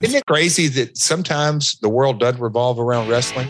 [0.00, 3.48] Isn't it crazy that sometimes the world doesn't revolve around wrestling?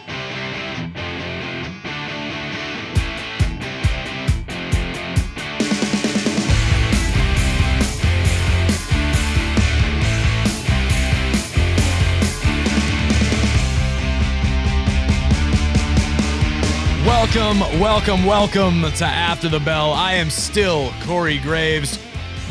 [17.05, 19.93] Welcome, welcome, welcome to After the Bell.
[19.93, 21.99] I am still Corey Graves.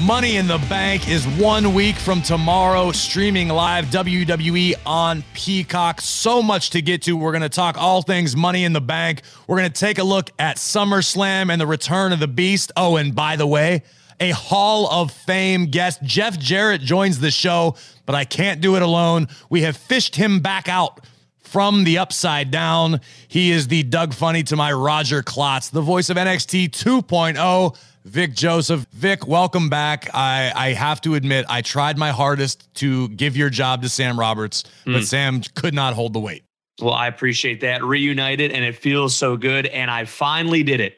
[0.02, 6.01] Money in the Bank is one week from tomorrow, streaming live WWE on Peacock.
[6.01, 7.18] So much to get to.
[7.18, 9.23] We're going to talk all things Money in the Bank.
[9.47, 12.71] We're going to take a look at SummerSlam and the return of the Beast.
[12.78, 13.82] Oh, and by the way,
[14.20, 16.04] a Hall of Fame guest.
[16.04, 17.75] Jeff Jarrett joins the show,
[18.06, 19.28] but I can't do it alone.
[19.50, 21.07] We have fished him back out
[21.39, 23.01] from the upside down.
[23.28, 27.78] He is the Doug Funnie to my Roger Klotz, the voice of NXT 2.0.
[28.07, 28.88] Vic Joseph.
[28.93, 30.10] Vic, welcome back.
[30.14, 34.17] I, I have to admit, I tried my hardest to give your job to Sam
[34.17, 35.03] Roberts, but mm.
[35.03, 36.45] Sam could not hold the weight.
[36.81, 37.84] Well, I appreciate that.
[37.84, 39.66] Reunited, and it feels so good.
[39.66, 40.96] And I finally did it.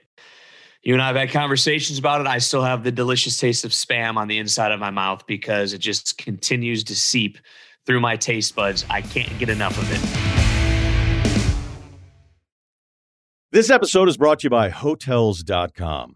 [0.84, 2.28] You and I have had conversations about it.
[2.28, 5.74] I still have the delicious taste of spam on the inside of my mouth because
[5.74, 7.40] it just continues to seep
[7.88, 8.86] through my taste buds.
[8.90, 10.00] I can't get enough of it.
[13.52, 16.16] This episode is brought to you by Hotels.com.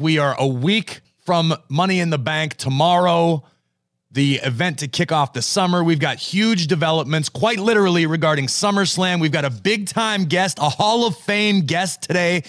[0.00, 3.44] We are a week from Money in the Bank tomorrow,
[4.10, 5.84] the event to kick off the summer.
[5.84, 9.20] We've got huge developments, quite literally, regarding SummerSlam.
[9.20, 12.42] We've got a big time guest, a Hall of Fame guest today.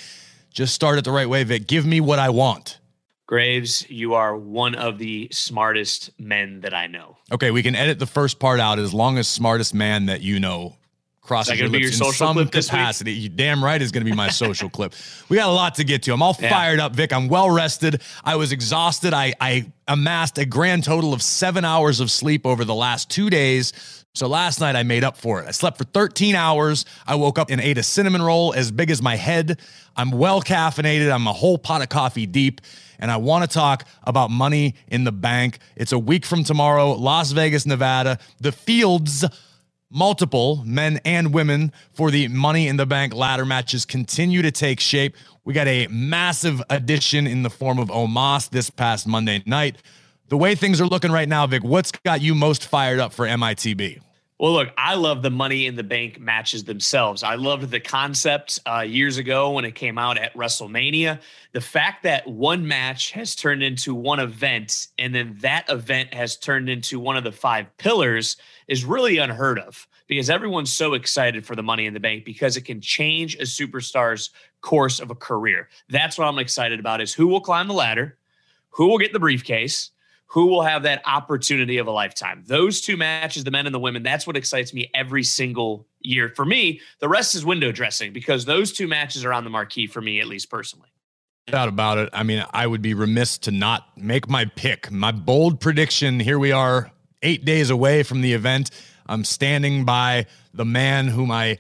[0.50, 1.68] Just start it the right way, Vic.
[1.68, 2.80] Give me what I want.
[3.28, 7.18] Graves, you are one of the smartest men that I know.
[7.32, 10.40] Okay, we can edit the first part out as long as smartest man that you
[10.40, 10.78] know
[11.26, 13.14] crosses your lips your in some capacity.
[13.14, 14.94] You damn right is going to be my social clip.
[15.28, 16.14] We got a lot to get to.
[16.14, 16.50] I'm all yeah.
[16.50, 17.12] fired up, Vic.
[17.12, 18.02] I'm well rested.
[18.24, 19.12] I was exhausted.
[19.12, 23.32] I, I amassed a grand total of seven hours of sleep over the last two
[23.32, 23.74] days.
[24.14, 25.48] So last night I made up for it.
[25.48, 26.86] I slept for 13 hours.
[27.06, 29.60] I woke up and ate a cinnamon roll as big as my head.
[29.98, 31.12] I'm well caffeinated.
[31.12, 32.62] I'm a whole pot of coffee deep.
[32.98, 35.60] And I want to talk about money in the bank.
[35.76, 38.20] It's a week from tomorrow, Las Vegas, Nevada.
[38.40, 39.26] The fields
[39.96, 44.82] multiple men and women for the Money in the Bank ladder matches continue to take
[44.82, 45.16] shape.
[45.46, 49.78] We got a massive addition in the form of Omos this past Monday night.
[50.28, 53.26] The way things are looking right now, Vic, what's got you most fired up for
[53.26, 54.02] MITB?
[54.38, 57.24] Well, look, I love the Money in the Bank matches themselves.
[57.24, 61.22] I loved the concept uh, years ago when it came out at WrestleMania.
[61.54, 66.36] The fact that one match has turned into one event and then that event has
[66.36, 68.36] turned into one of the five pillars
[68.68, 72.58] is really unheard of because everyone's so excited for the Money in the Bank because
[72.58, 74.32] it can change a superstar's
[74.62, 75.70] course of a career.
[75.90, 78.18] That's what I'm excited about is who will climb the ladder,
[78.70, 79.92] who will get the briefcase,
[80.28, 82.44] who will have that opportunity of a lifetime.
[82.46, 86.30] Those two matches, the men and the women, that's what excites me every single year.
[86.36, 89.88] For me, the rest is window dressing because those two matches are on the marquee
[89.88, 90.90] for me, at least personally.
[91.48, 92.10] Doubt about it.
[92.12, 94.92] I mean, I would be remiss to not make my pick.
[94.92, 96.92] My bold prediction here we are,
[97.26, 98.70] eight days away from the event.
[99.08, 101.58] I'm standing by the man whom I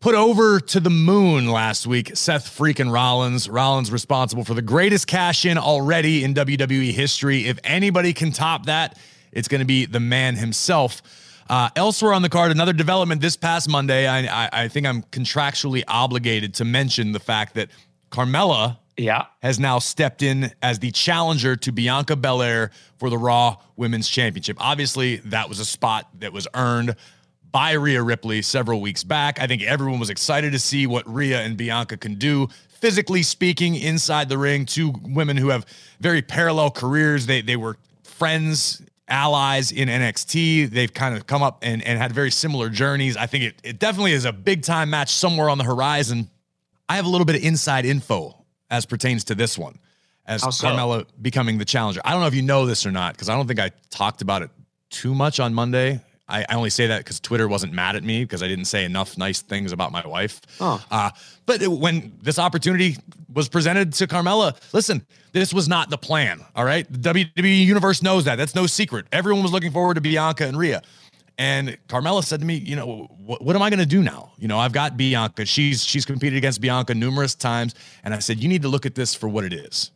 [0.00, 3.48] put over to the moon last week, Seth freaking Rollins.
[3.48, 7.46] Rollins responsible for the greatest cash in already in WWE history.
[7.46, 8.98] If anybody can top that,
[9.32, 11.00] it's going to be the man himself.
[11.48, 14.06] Uh, elsewhere on the card, another development this past Monday.
[14.06, 17.70] I, I, I think I'm contractually obligated to mention the fact that
[18.10, 23.56] Carmella yeah, has now stepped in as the challenger to Bianca Belair for the Raw
[23.76, 24.56] Women's Championship.
[24.60, 26.94] Obviously, that was a spot that was earned
[27.50, 29.40] by Rhea Ripley several weeks back.
[29.40, 32.48] I think everyone was excited to see what Rhea and Bianca can do.
[32.68, 35.66] Physically speaking, inside the ring, two women who have
[36.00, 37.26] very parallel careers.
[37.26, 40.70] They they were friends, allies in NXT.
[40.70, 43.16] They've kind of come up and, and had very similar journeys.
[43.16, 46.30] I think it, it definitely is a big time match somewhere on the horizon.
[46.88, 48.43] I have a little bit of inside info
[48.74, 49.78] as pertains to this one,
[50.26, 50.48] as so?
[50.50, 52.00] Carmella becoming the challenger.
[52.04, 54.22] I don't know if you know this or not, because I don't think I talked
[54.22, 54.50] about it
[54.90, 56.00] too much on Monday.
[56.26, 58.84] I, I only say that because Twitter wasn't mad at me because I didn't say
[58.84, 60.40] enough nice things about my wife.
[60.60, 60.82] Oh.
[60.90, 61.10] Uh,
[61.44, 62.96] but it, when this opportunity
[63.32, 66.40] was presented to Carmella, listen, this was not the plan.
[66.56, 66.90] All right.
[66.90, 68.36] The WWE universe knows that.
[68.36, 69.06] That's no secret.
[69.12, 70.82] Everyone was looking forward to Bianca and Rhea.
[71.36, 74.32] And Carmella said to me, you know, what, what am I going to do now?
[74.38, 75.44] You know, I've got Bianca.
[75.44, 78.94] She's she's competed against Bianca numerous times, and I said, you need to look at
[78.94, 79.90] this for what it is.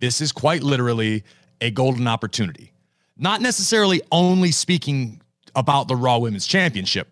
[0.00, 1.24] This is quite literally
[1.60, 2.72] a golden opportunity.
[3.16, 5.20] Not necessarily only speaking
[5.56, 7.08] about the Raw Women's Championship.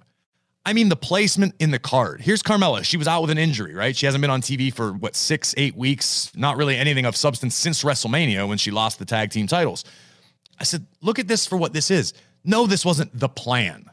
[0.64, 2.20] I mean, the placement in the card.
[2.20, 2.84] Here's Carmella.
[2.84, 3.94] She was out with an injury, right?
[3.94, 7.54] She hasn't been on TV for what, six, eight weeks, not really anything of substance
[7.54, 9.84] since WrestleMania when she lost the tag team titles.
[10.58, 12.14] I said, look at this for what this is.
[12.46, 13.90] No, this wasn't the plan.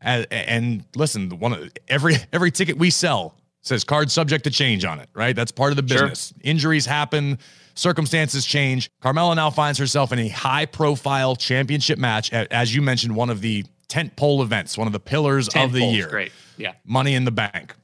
[0.00, 4.86] And, and listen, one of every every ticket we sell says card subject to change
[4.86, 5.36] on it, right?
[5.36, 6.28] That's part of the business.
[6.28, 6.38] Sure.
[6.42, 7.38] Injuries happen,
[7.74, 8.90] circumstances change.
[9.02, 13.42] Carmella now finds herself in a high profile championship match, as you mentioned, one of
[13.42, 16.08] the tent pole events, one of the pillars tent of the year.
[16.08, 16.32] Great.
[16.56, 16.72] Yeah.
[16.86, 17.74] Money in the bank.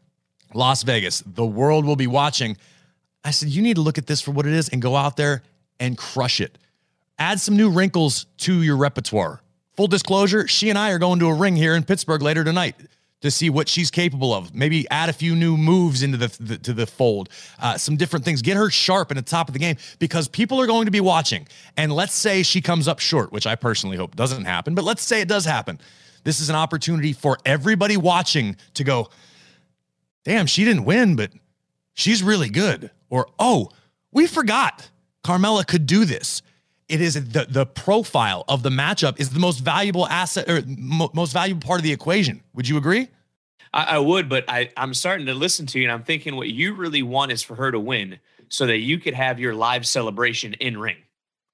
[0.55, 1.23] Las Vegas.
[1.27, 2.57] The world will be watching.
[3.25, 5.17] I said, you need to look at this for what it is and go out
[5.17, 5.43] there
[5.81, 6.57] and crush it.
[7.19, 9.43] Add some new wrinkles to your repertoire.
[9.77, 12.77] Full disclosure, she and I are going to a ring here in Pittsburgh later tonight
[13.21, 14.55] to see what she's capable of.
[14.55, 17.29] Maybe add a few new moves into the, the to the fold,
[17.59, 18.41] uh, some different things.
[18.41, 21.01] Get her sharp at the top of the game because people are going to be
[21.01, 21.47] watching.
[21.77, 25.03] And let's say she comes up short, which I personally hope doesn't happen, but let's
[25.03, 25.79] say it does happen.
[26.25, 29.11] This is an opportunity for everybody watching to go,
[30.25, 31.31] damn, she didn't win, but
[31.95, 32.91] she's really good.
[33.11, 33.71] Or, oh,
[34.11, 34.91] we forgot
[35.23, 36.43] Carmella could do this
[36.89, 41.11] it is the the profile of the matchup is the most valuable asset or mo-
[41.15, 42.43] most valuable part of the equation.
[42.55, 43.09] Would you agree?
[43.73, 46.49] I, I, would, but I I'm starting to listen to you, and I'm thinking what
[46.49, 48.19] you really want is for her to win,
[48.49, 50.97] so that you could have your live celebration in ring.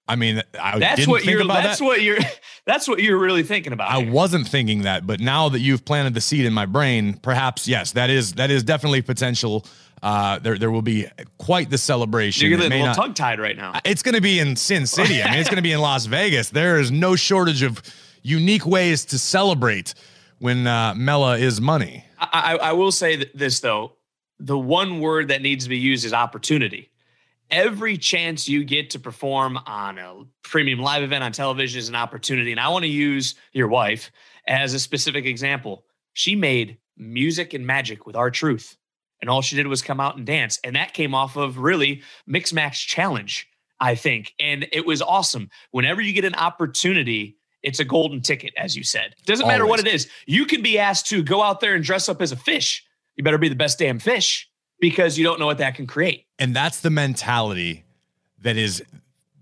[0.06, 1.44] I mean, I that's what you're.
[1.44, 1.84] that's that.
[1.84, 2.18] what you're.
[2.64, 3.90] That's what you're really thinking about.
[3.90, 4.12] I here.
[4.12, 7.90] wasn't thinking that, but now that you've planted the seed in my brain, perhaps yes,
[7.92, 9.66] that is that is definitely potential
[10.02, 11.06] uh, there, there will be
[11.38, 12.48] quite the celebration.
[12.48, 13.80] You're getting a little tongue tied right now.
[13.84, 15.22] It's going to be in Sin City.
[15.22, 16.50] I mean, it's going to be in Las Vegas.
[16.50, 17.82] There is no shortage of
[18.22, 19.94] unique ways to celebrate
[20.38, 22.04] when uh, Mella is money.
[22.18, 23.92] I, I, I will say this though:
[24.40, 26.90] the one word that needs to be used is opportunity.
[27.50, 31.94] Every chance you get to perform on a premium live event on television is an
[31.94, 32.50] opportunity.
[32.50, 34.10] And I want to use your wife
[34.48, 35.84] as a specific example.
[36.14, 38.78] She made music and magic with R-Truth
[39.22, 40.58] and all she did was come out and dance.
[40.62, 43.48] And that came off of really Mix Match Challenge,
[43.80, 44.34] I think.
[44.38, 45.48] And it was awesome.
[45.70, 49.14] Whenever you get an opportunity, it's a golden ticket, as you said.
[49.24, 49.54] Doesn't Always.
[49.54, 50.10] matter what it is.
[50.26, 52.84] You can be asked to go out there and dress up as a fish.
[53.16, 56.26] You better be the best damn fish because you don't know what that can create.
[56.40, 57.84] And that's the mentality
[58.40, 58.82] that is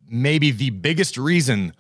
[0.07, 1.73] maybe the biggest reason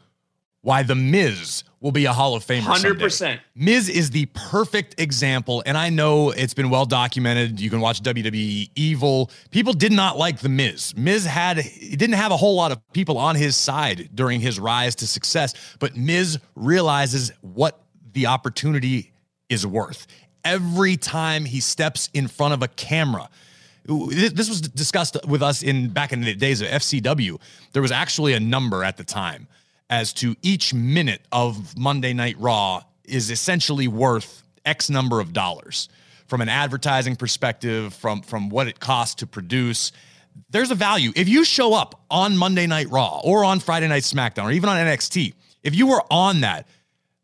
[0.62, 2.60] why The Miz will be a Hall of Famer.
[2.60, 3.40] Hundred percent.
[3.54, 7.60] Miz is the perfect example, and I know it's been well documented.
[7.60, 9.30] You can watch WWE Evil.
[9.50, 10.94] People did not like the Miz.
[10.96, 14.60] Miz had he didn't have a whole lot of people on his side during his
[14.60, 17.82] rise to success, but Miz realizes what
[18.12, 19.12] the opportunity
[19.48, 20.06] is worth
[20.44, 23.28] every time he steps in front of a camera.
[23.84, 27.40] This was discussed with us in back in the days of FCW.
[27.72, 29.48] There was actually a number at the time
[29.90, 35.88] as to each minute of Monday Night Raw is essentially worth X number of dollars
[36.28, 39.90] from an advertising perspective, from, from what it costs to produce.
[40.50, 41.10] There's a value.
[41.16, 44.70] If you show up on Monday Night Raw or on Friday Night SmackDown or even
[44.70, 46.68] on NXT, if you were on that,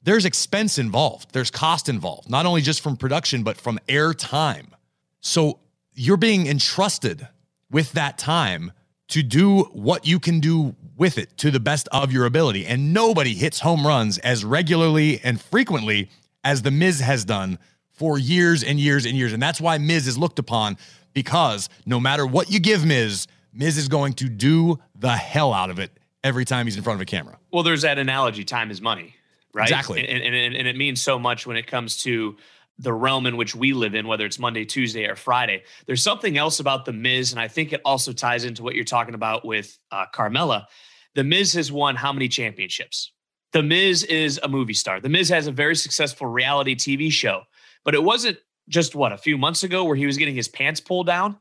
[0.02, 4.74] there's expense involved, there's cost involved, not only just from production, but from air time.
[5.20, 5.60] So
[5.94, 7.26] you're being entrusted
[7.70, 8.72] with that time
[9.08, 12.66] to do what you can do with it to the best of your ability.
[12.66, 16.10] And nobody hits home runs as regularly and frequently
[16.42, 17.58] as The Miz has done
[17.92, 19.32] for years and years and years.
[19.32, 20.76] And that's why Miz is looked upon
[21.12, 25.70] because no matter what you give Miz, Miz is going to do the hell out
[25.70, 25.90] of it
[26.22, 27.38] every time he's in front of a camera.
[27.52, 29.14] Well, there's that analogy time is money,
[29.54, 29.64] right?
[29.64, 30.06] Exactly.
[30.06, 32.36] And, and, and, and it means so much when it comes to
[32.78, 35.62] the realm in which we live in, whether it's Monday, Tuesday, or Friday.
[35.86, 38.84] There's something else about The Miz, and I think it also ties into what you're
[38.84, 40.66] talking about with uh, Carmella.
[41.14, 43.12] The Miz has won how many championships?
[43.52, 45.00] The Miz is a movie star.
[45.00, 47.42] The Miz has a very successful reality TV show,
[47.84, 50.80] but it wasn't just what a few months ago where he was getting his pants
[50.80, 51.38] pulled down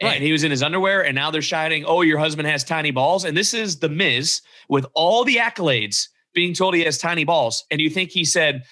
[0.00, 0.20] and right.
[0.20, 3.24] he was in his underwear, and now they're shouting, "Oh, your husband has tiny balls!"
[3.24, 7.64] And this is the Miz with all the accolades being told he has tiny balls,
[7.70, 8.64] and you think he said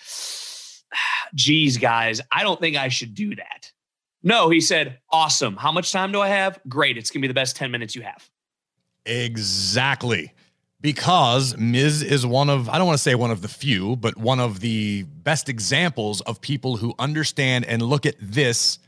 [1.35, 3.73] geez, guys, I don't think I should do that.
[4.23, 5.57] No, he said, awesome.
[5.57, 6.61] How much time do I have?
[6.69, 6.97] Great.
[6.97, 8.29] It's going to be the best 10 minutes you have.
[9.05, 10.33] Exactly.
[10.81, 14.17] Because Miz is one of, I don't want to say one of the few, but
[14.17, 18.79] one of the best examples of people who understand and look at this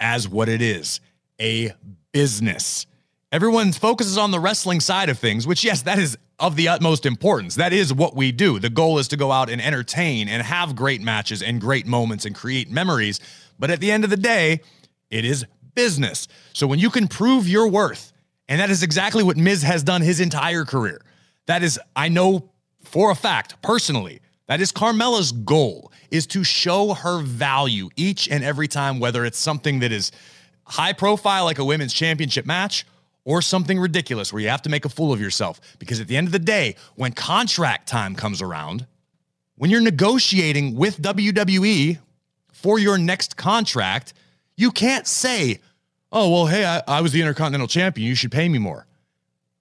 [0.00, 1.00] as what it is
[1.40, 1.72] a
[2.12, 2.86] business.
[3.30, 7.04] Everyone focuses on the wrestling side of things, which, yes, that is of the utmost
[7.04, 7.56] importance.
[7.56, 8.58] That is what we do.
[8.58, 12.24] The goal is to go out and entertain and have great matches and great moments
[12.24, 13.20] and create memories.
[13.58, 14.60] But at the end of the day,
[15.10, 16.28] it is business.
[16.52, 18.12] So when you can prove your worth,
[18.48, 21.02] and that is exactly what Miz has done his entire career.
[21.46, 22.50] That is, I know
[22.82, 28.42] for a fact, personally, that is Carmella's goal is to show her value each and
[28.42, 30.10] every time, whether it's something that is
[30.64, 32.86] high profile like a women's championship match
[33.28, 35.60] or something ridiculous where you have to make a fool of yourself.
[35.78, 38.86] Because at the end of the day, when contract time comes around,
[39.56, 41.98] when you're negotiating with WWE
[42.50, 44.14] for your next contract,
[44.56, 45.60] you can't say,
[46.10, 48.08] oh, well, hey, I, I was the Intercontinental Champion.
[48.08, 48.86] You should pay me more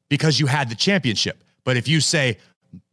[0.07, 1.43] because you had the championship.
[1.65, 2.37] But if you say,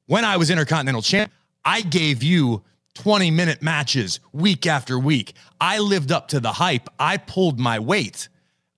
[0.06, 1.30] when I was Intercontinental Champ,
[1.64, 2.64] I gave you
[2.94, 5.34] 20 minute matches week after week.
[5.60, 6.88] I lived up to the hype.
[6.98, 8.28] I pulled my weight.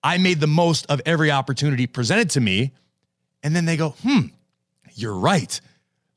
[0.02, 2.72] I made the most of every opportunity presented to me.
[3.42, 4.26] And then they go, hmm,
[4.94, 5.60] you're right.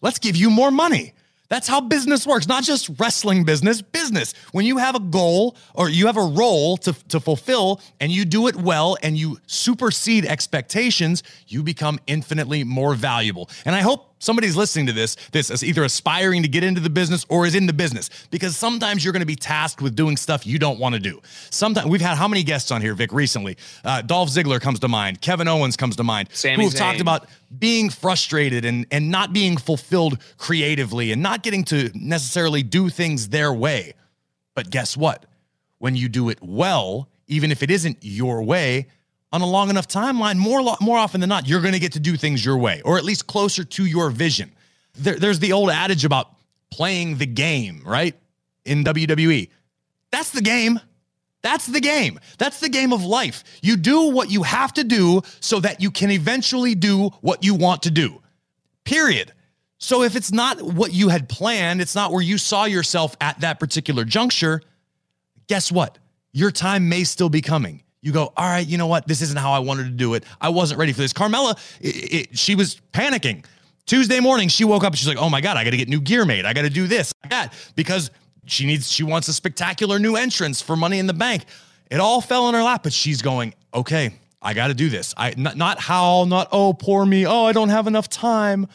[0.02, 1.14] Let's give you more money.
[1.50, 4.34] That's how business works, not just wrestling business, business.
[4.52, 8.24] When you have a goal or you have a role to, to fulfill and you
[8.24, 13.50] do it well and you supersede expectations, you become infinitely more valuable.
[13.66, 16.90] And I hope somebody's listening to this, this is either aspiring to get into the
[16.90, 20.16] business or is in the business because sometimes you're going to be tasked with doing
[20.18, 21.22] stuff you don't want to do.
[21.50, 23.58] Sometimes we've had how many guests on here, Vic, recently?
[23.84, 27.28] Uh, Dolph Ziggler comes to mind, Kevin Owens comes to mind, Sami who've talked about
[27.58, 33.30] being frustrated and and not being fulfilled creatively and not getting to necessarily do things
[33.30, 33.94] their way.
[34.54, 35.26] But guess what?
[35.80, 38.88] When you do it well, even if it isn't your way,
[39.32, 42.00] on a long enough timeline, more more often than not, you're going to get to
[42.00, 44.52] do things your way, or at least closer to your vision.
[44.96, 46.30] There, there's the old adage about
[46.72, 48.16] playing the game, right?
[48.66, 49.50] In WWE,
[50.12, 50.80] that's the game.
[51.42, 52.20] That's the game.
[52.38, 53.44] That's the game of life.
[53.62, 57.56] You do what you have to do so that you can eventually do what you
[57.56, 58.22] want to do.
[58.84, 59.32] Period.
[59.78, 63.40] So if it's not what you had planned, it's not where you saw yourself at
[63.40, 64.62] that particular juncture,
[65.48, 65.98] guess what?
[66.34, 69.08] Your time may still be coming you go, all right, you know what?
[69.08, 70.24] This isn't how I wanted to do it.
[70.40, 71.14] I wasn't ready for this.
[71.14, 73.46] Carmella, it, it, she was panicking.
[73.86, 75.90] Tuesday morning, she woke up and she's like, oh my God, I got to get
[75.90, 76.46] new gear made.
[76.46, 78.12] I got to do this, that, because
[78.46, 81.46] she needs, she wants a spectacular new entrance for Money in the Bank.
[81.90, 85.14] It all fell in her lap, but she's going, okay, I got to do this.
[85.18, 87.26] I not, not how, not oh, poor me.
[87.26, 88.68] Oh, I don't have enough time.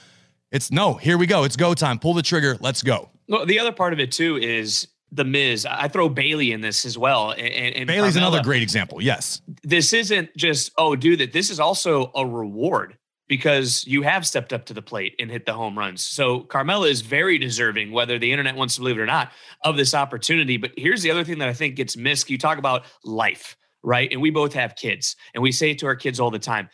[0.50, 1.45] It's no, here we go.
[1.45, 1.99] It's go time.
[1.99, 2.57] Pull the trigger.
[2.61, 3.09] Let's go.
[3.28, 5.66] Well, the other part of it too is the Miz.
[5.66, 7.30] I throw Bayley in this as well.
[7.30, 8.18] And, and Bayley's Carmella.
[8.18, 9.02] another great example.
[9.02, 9.40] Yes.
[9.62, 11.33] This isn't just, oh, do that.
[11.33, 15.47] This is also a reward because you have stepped up to the plate and hit
[15.47, 16.04] the home runs.
[16.04, 19.76] So Carmella is very deserving, whether the internet wants to believe it or not, of
[19.76, 20.56] this opportunity.
[20.56, 22.28] But here's the other thing that I think gets missed.
[22.28, 24.11] You talk about life, right?
[24.12, 26.68] And we both have kids, and we say it to our kids all the time.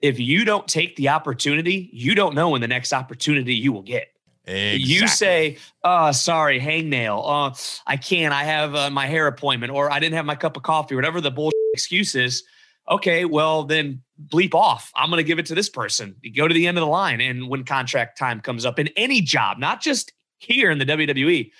[0.00, 3.82] If you don't take the opportunity, you don't know when the next opportunity you will
[3.82, 4.08] get.
[4.44, 4.92] Exactly.
[4.92, 7.22] You say, "Oh, sorry, hangnail.
[7.24, 7.52] Oh,
[7.86, 8.34] I can't.
[8.34, 11.20] I have uh, my hair appointment, or I didn't have my cup of coffee, whatever
[11.20, 12.42] the bullshit excuse is."
[12.90, 14.90] Okay, well then bleep off.
[14.96, 16.16] I'm going to give it to this person.
[16.22, 18.88] You go to the end of the line, and when contract time comes up in
[18.96, 21.50] any job, not just here in the WWE,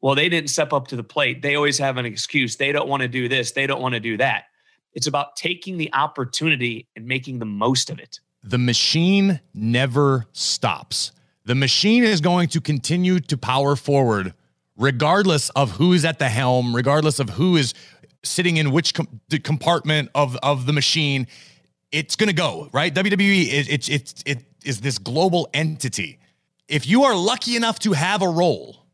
[0.00, 1.42] well, they didn't step up to the plate.
[1.42, 2.56] They always have an excuse.
[2.56, 3.52] They don't want to do this.
[3.52, 4.44] They don't want to do that.
[4.94, 8.20] It's about taking the opportunity and making the most of it.
[8.42, 11.12] The machine never stops.
[11.48, 14.34] The machine is going to continue to power forward
[14.76, 17.72] regardless of who is at the helm, regardless of who is
[18.22, 21.26] sitting in which com- compartment of, of the machine.
[21.90, 22.94] It's going to go, right?
[22.94, 26.18] WWE is it's it's it is this global entity.
[26.68, 28.84] If you are lucky enough to have a role,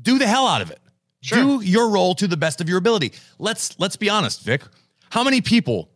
[0.00, 0.78] do the hell out of it.
[1.20, 1.58] Sure.
[1.58, 3.12] Do your role to the best of your ability.
[3.40, 4.62] Let's let's be honest, Vic.
[5.10, 5.90] How many people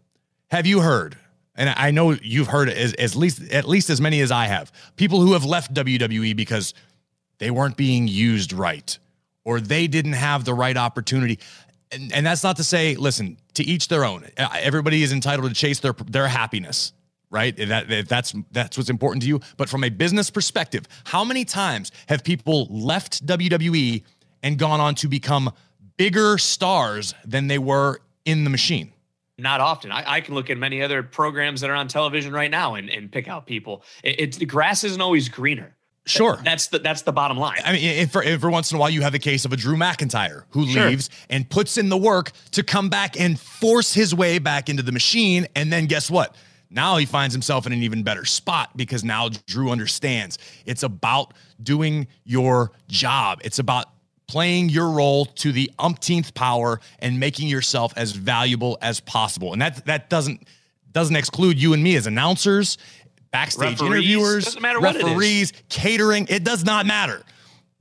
[0.50, 1.16] have you heard
[1.54, 4.72] and I know you've heard as, as least at least as many as I have.
[4.96, 6.72] People who have left WWE because
[7.38, 8.98] they weren't being used right,
[9.44, 11.38] or they didn't have the right opportunity.
[11.90, 14.24] And, and that's not to say, listen, to each their own.
[14.38, 16.94] Uh, everybody is entitled to chase their their happiness,
[17.30, 17.54] right?
[17.56, 19.40] That that's that's what's important to you.
[19.58, 24.02] But from a business perspective, how many times have people left WWE
[24.42, 25.52] and gone on to become
[25.98, 28.92] bigger stars than they were in the machine?
[29.38, 29.90] Not often.
[29.90, 32.90] I, I, can look at many other programs that are on television right now and,
[32.90, 33.82] and pick out people.
[34.04, 35.74] It, it, the grass isn't always greener.
[36.04, 36.38] Sure.
[36.42, 37.60] That's the that's the bottom line.
[37.64, 39.76] I mean, for every once in a while, you have the case of a Drew
[39.76, 40.88] McIntyre who sure.
[40.88, 44.82] leaves and puts in the work to come back and force his way back into
[44.82, 45.46] the machine.
[45.54, 46.34] And then guess what?
[46.70, 51.34] Now he finds himself in an even better spot because now Drew understands it's about
[51.62, 53.40] doing your job.
[53.44, 53.86] It's about
[54.32, 59.52] playing your role to the umpteenth power and making yourself as valuable as possible.
[59.52, 60.48] And that that doesn't
[60.90, 62.78] doesn't exclude you and me as announcers,
[63.30, 66.26] backstage referees, interviewers, referees, catering.
[66.30, 67.22] It does not matter.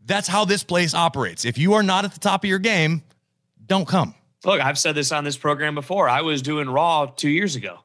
[0.05, 1.45] That's how this place operates.
[1.45, 3.01] If you are not at the top of your game,
[3.65, 4.13] don't come.
[4.43, 6.09] Look, I've said this on this program before.
[6.09, 7.79] I was doing Raw two years ago.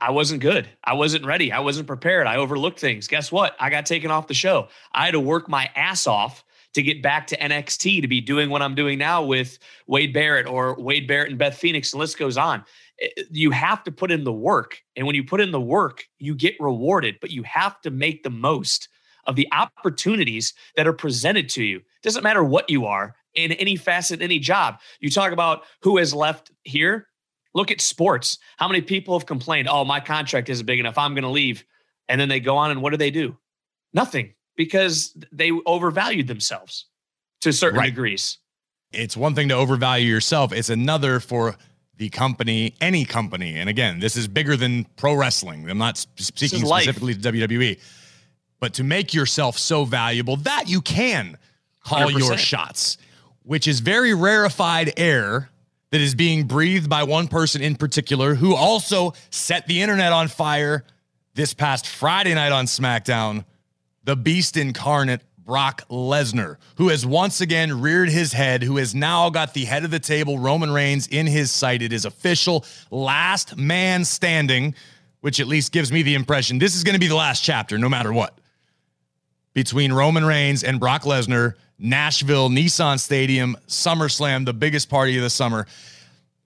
[0.00, 0.68] I wasn't good.
[0.84, 1.50] I wasn't ready.
[1.50, 2.28] I wasn't prepared.
[2.28, 3.08] I overlooked things.
[3.08, 3.56] Guess what?
[3.58, 4.68] I got taken off the show.
[4.92, 8.50] I had to work my ass off to get back to NXT to be doing
[8.50, 11.90] what I'm doing now with Wade Barrett or Wade Barrett and Beth Phoenix.
[11.90, 12.64] The list goes on.
[13.00, 14.82] Eh, you have to put in the work.
[14.96, 18.22] And when you put in the work, you get rewarded, but you have to make
[18.22, 18.88] the most
[19.26, 21.80] of the opportunities that are presented to you.
[22.02, 24.80] Doesn't matter what you are in any facet, any job.
[25.00, 27.08] You talk about who has left here.
[27.54, 28.38] Look at sports.
[28.56, 30.98] How many people have complained, oh, my contract isn't big enough.
[30.98, 31.64] I'm going to leave.
[32.08, 33.36] And then they go on and what do they do?
[33.92, 36.86] Nothing because they overvalued themselves
[37.40, 37.86] to certain right.
[37.86, 38.38] degrees.
[38.92, 41.56] It's one thing to overvalue yourself, it's another for
[41.96, 43.56] the company, any company.
[43.56, 45.68] And again, this is bigger than pro wrestling.
[45.68, 47.80] I'm not speaking specifically to WWE,
[48.60, 51.36] but to make yourself so valuable that you can
[51.84, 52.18] call 100%.
[52.18, 52.98] your shots,
[53.42, 55.50] which is very rarefied air
[55.90, 60.28] that is being breathed by one person in particular who also set the internet on
[60.28, 60.84] fire
[61.34, 63.44] this past Friday night on SmackDown
[64.04, 69.28] the beast incarnate, Brock Lesnar, who has once again reared his head, who has now
[69.28, 71.82] got the head of the table, Roman Reigns, in his sight.
[71.82, 72.64] It is official.
[72.90, 74.74] Last man standing,
[75.20, 77.76] which at least gives me the impression this is going to be the last chapter,
[77.76, 78.38] no matter what.
[79.52, 85.30] Between Roman Reigns and Brock Lesnar, Nashville, Nissan Stadium, SummerSlam, the biggest party of the
[85.30, 85.66] summer.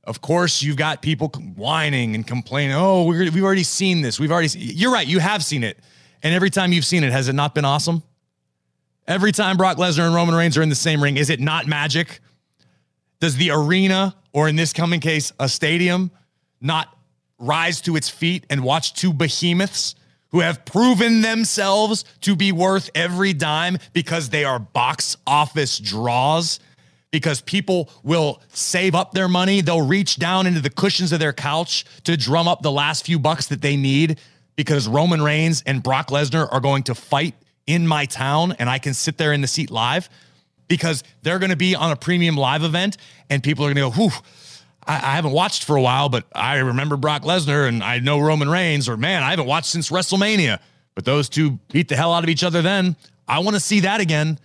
[0.04, 2.74] Of course, you've got people whining and complaining.
[2.74, 4.18] Oh, we have already seen this.
[4.18, 4.48] We've already.
[4.48, 4.62] Seen.
[4.62, 5.07] You're right.
[5.07, 5.78] You have seen it.
[6.26, 8.02] And every time you've seen it, has it not been awesome?
[9.06, 11.68] Every time Brock Lesnar and Roman Reigns are in the same ring, is it not
[11.68, 12.18] magic?
[13.20, 16.10] Does the arena, or in this coming case, a stadium,
[16.60, 16.88] not
[17.38, 19.94] rise to its feet and watch two behemoths
[20.30, 26.58] who have proven themselves to be worth every dime because they are box office draws?
[27.12, 29.60] Because people will save up their money.
[29.60, 33.20] They'll reach down into the cushions of their couch to drum up the last few
[33.20, 34.18] bucks that they need
[34.57, 37.35] because Roman Reigns and Brock Lesnar are going to fight
[37.66, 40.09] in my town and I can sit there in the seat live
[40.69, 42.97] because they're going to be on a premium live event
[43.31, 44.19] and people are going to go, whew,
[44.87, 48.19] I, I, haven't watched for a while, but I remember Brock Lesnar and I know
[48.19, 50.59] Roman Reigns, or man, I haven't watched since WrestleMania.
[50.95, 52.97] But those two beat the hell out of each other then.
[53.29, 54.38] I want to see that again.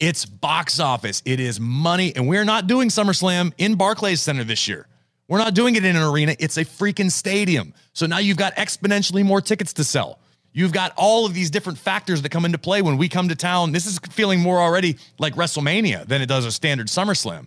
[0.00, 4.66] It's box office, it is money, and we're not doing SummerSlam in Barclays Center this
[4.66, 4.88] year.
[5.28, 7.74] We're not doing it in an arena, it's a freaking stadium.
[7.92, 10.18] So now you've got exponentially more tickets to sell.
[10.54, 13.34] You've got all of these different factors that come into play when we come to
[13.34, 13.72] town.
[13.72, 17.46] This is feeling more already like WrestleMania than it does a standard SummerSlam.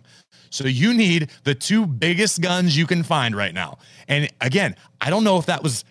[0.50, 3.78] So you need the two biggest guns you can find right now.
[4.08, 5.84] And again, I don't know if that was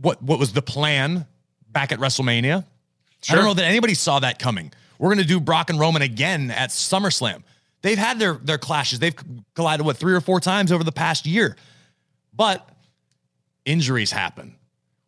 [0.00, 1.26] what what was the plan
[1.70, 2.64] back at WrestleMania.
[3.22, 3.32] Sure.
[3.32, 4.72] I don't know that anybody saw that coming.
[4.98, 7.42] We're going to do Brock and Roman again at SummerSlam.
[7.82, 8.98] They've had their their clashes.
[8.98, 9.14] They've
[9.54, 11.56] collided what three or four times over the past year.
[12.34, 12.68] But
[13.64, 14.56] injuries happen.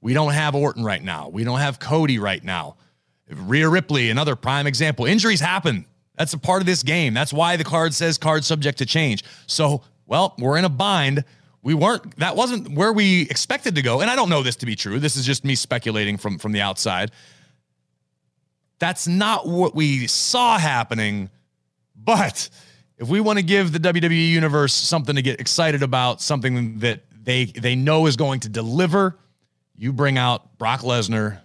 [0.00, 1.28] We don't have Orton right now.
[1.28, 2.76] We don't have Cody right now.
[3.28, 5.04] Rhea Ripley, another prime example.
[5.04, 5.84] Injuries happen.
[6.16, 7.14] That's a part of this game.
[7.14, 9.24] That's why the card says card subject to change.
[9.46, 11.24] So, well, we're in a bind.
[11.62, 14.00] We weren't that wasn't where we expected to go.
[14.00, 14.98] And I don't know this to be true.
[14.98, 17.10] This is just me speculating from from the outside.
[18.78, 21.28] That's not what we saw happening
[22.04, 22.48] but
[22.98, 27.04] if we want to give the WWE universe something to get excited about, something that
[27.22, 29.18] they they know is going to deliver,
[29.76, 31.40] you bring out Brock Lesnar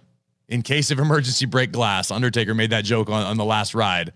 [0.48, 2.10] in case of emergency break glass.
[2.10, 4.12] Undertaker made that joke on, on the last ride.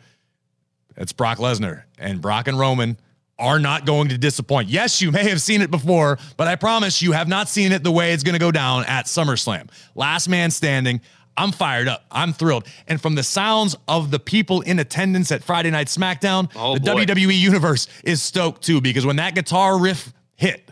[0.96, 2.98] It's Brock Lesnar and Brock and Roman
[3.38, 4.68] are not going to disappoint.
[4.68, 7.83] Yes, you may have seen it before, but I promise you have not seen it
[7.83, 9.70] the way it's going to go down at SummerSlam.
[9.94, 11.00] Last man standing.
[11.37, 12.05] I'm fired up.
[12.11, 12.66] I'm thrilled.
[12.87, 16.81] And from the sounds of the people in attendance at Friday Night SmackDown, oh, the
[16.81, 17.05] boy.
[17.05, 20.71] WWE universe is stoked too because when that guitar riff hit,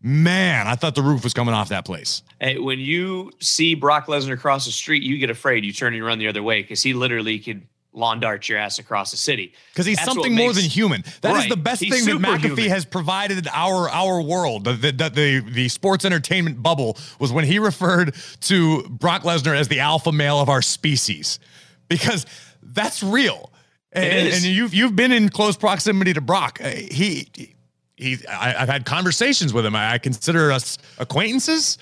[0.00, 2.22] man, I thought the roof was coming off that place.
[2.40, 5.64] Hey, when you see Brock Lesnar cross the street, you get afraid.
[5.64, 8.78] You turn and run the other way because he literally could lawn dart your ass
[8.78, 9.52] across the city.
[9.72, 11.04] Because he's That's something more than human.
[11.20, 11.44] That right.
[11.44, 12.68] is the best he's thing that McAfee human.
[12.70, 14.64] has provided our our world.
[14.64, 19.68] The, the, the, the, sports entertainment bubble was when he referred to Brock Lesnar as
[19.68, 21.38] the alpha male of our species.
[21.88, 22.26] Because
[22.62, 23.52] that's real.
[23.92, 26.60] And, and, you've you've been in close proximity to Brock.
[26.62, 27.28] Uh, he
[27.96, 29.76] he I, have had conversations with him.
[29.76, 31.76] I consider us acquaintances.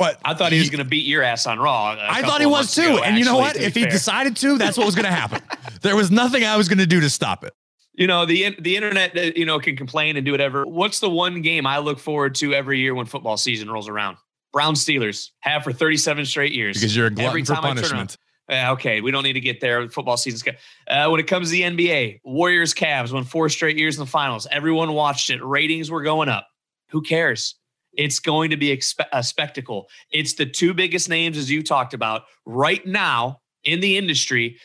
[0.00, 1.94] But I thought he, he was going to beat your ass on Raw.
[2.00, 2.80] I thought he was too.
[2.80, 3.56] Ago, and actually, you know what?
[3.58, 5.42] If he decided to, that's what was going to happen.
[5.82, 7.52] there was nothing I was going to do to stop it.
[7.92, 10.64] You know the the internet, uh, you know, can complain and do whatever.
[10.64, 14.16] What's the one game I look forward to every year when football season rolls around?
[14.54, 16.78] Brown Steelers have for 37 straight years.
[16.78, 18.16] Because you're a glutton every for punishment.
[18.50, 19.86] Uh, okay, we don't need to get there.
[19.90, 20.54] Football season.
[20.88, 24.10] Uh, when it comes to the NBA, Warriors Cavs won four straight years in the
[24.10, 24.46] finals.
[24.50, 25.44] Everyone watched it.
[25.44, 26.48] Ratings were going up.
[26.88, 27.56] Who cares?
[27.92, 28.80] It's going to be
[29.12, 29.88] a spectacle.
[30.12, 34.58] It's the two biggest names, as you talked about, right now in the industry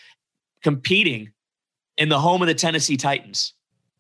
[0.64, 1.32] competing
[1.98, 3.54] in the home of the Tennessee Titans.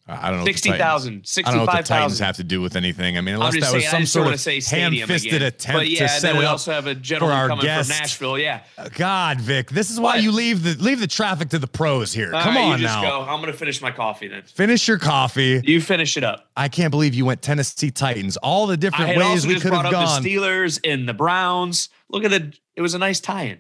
[0.08, 0.46] I don't know.
[0.46, 1.46] 60,000, 65,000.
[1.46, 3.18] I don't know what the Titans have to do with anything.
[3.18, 6.36] I mean, unless that saying, was some sort of ham-fisted attempt but yeah, to set
[6.36, 7.90] we it also have a gentleman coming guest.
[7.90, 8.38] from Nashville.
[8.38, 8.62] Yeah.
[8.78, 10.24] Uh, God, Vic, this is why what?
[10.24, 12.30] you leave the leave the traffic to the pros here.
[12.30, 13.02] Come on now.
[13.02, 13.22] Go.
[13.22, 14.44] I'm going to finish my coffee then.
[14.44, 15.62] Finish your coffee.
[15.64, 16.52] You finish it up.
[16.56, 18.38] I can't believe you went Tennessee Titans.
[18.38, 20.22] All the different ways we could have gone.
[20.22, 21.90] The Steelers and the Browns.
[22.10, 22.54] Look at the.
[22.76, 23.60] It was a nice tie-in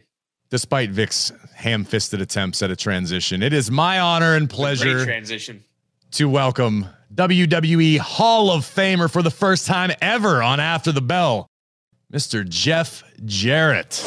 [0.51, 3.41] despite Vic's ham-fisted attempts at a transition.
[3.41, 5.63] It is my honor and pleasure transition
[6.11, 11.47] to welcome WWE Hall of Famer for the first time ever on After the Bell,
[12.13, 12.47] Mr.
[12.47, 14.03] Jeff Jarrett.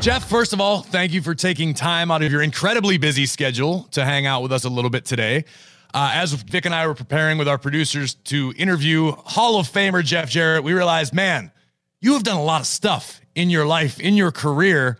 [0.00, 3.84] Jeff, first of all, thank you for taking time out of your incredibly busy schedule
[3.92, 5.44] to hang out with us a little bit today.
[5.92, 10.04] Uh, as Vic and I were preparing with our producers to interview Hall of Famer
[10.04, 11.52] Jeff Jarrett, we realized, man,
[12.00, 14.98] you have done a lot of stuff in your life, in your career.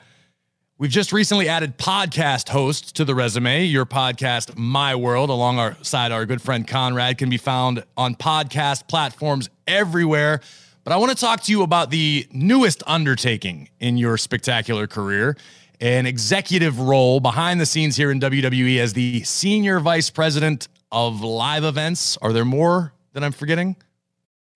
[0.76, 3.64] We've just recently added podcast hosts to the resume.
[3.64, 9.48] Your podcast, My World, alongside our good friend Conrad, can be found on podcast platforms
[9.68, 10.40] everywhere.
[10.82, 15.36] But I want to talk to you about the newest undertaking in your spectacular career
[15.80, 21.20] an executive role behind the scenes here in WWE as the senior vice president of
[21.20, 22.16] live events.
[22.16, 23.76] Are there more that I'm forgetting?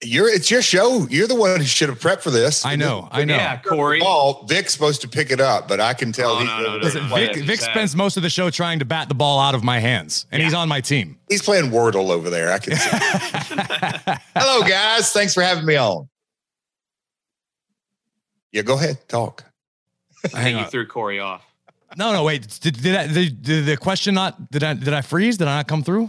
[0.00, 1.08] You're it's your show.
[1.10, 2.64] You're the one who should have prepped for this.
[2.64, 3.08] I know.
[3.10, 3.34] I know.
[3.34, 3.98] Yeah, Corey.
[3.98, 4.44] Ball.
[4.46, 6.30] Vic's supposed to pick it up, but I can tell.
[6.30, 9.08] Oh, no, no, no, Listen, Vic, Vic spends most of the show trying to bat
[9.08, 10.46] the ball out of my hands, and yeah.
[10.46, 11.18] he's on my team.
[11.28, 12.52] He's playing Wordle over there.
[12.52, 12.88] I can see.
[14.36, 15.10] Hello, guys.
[15.12, 16.08] Thanks for having me on.
[18.52, 18.98] Yeah, go ahead.
[19.08, 19.44] Talk.
[20.26, 21.44] I think you threw Corey off.
[21.96, 22.58] No, no, wait.
[22.60, 24.48] Did, did, I, did, did the question not?
[24.52, 24.74] Did I?
[24.74, 25.38] Did I freeze?
[25.38, 26.08] Did I not come through?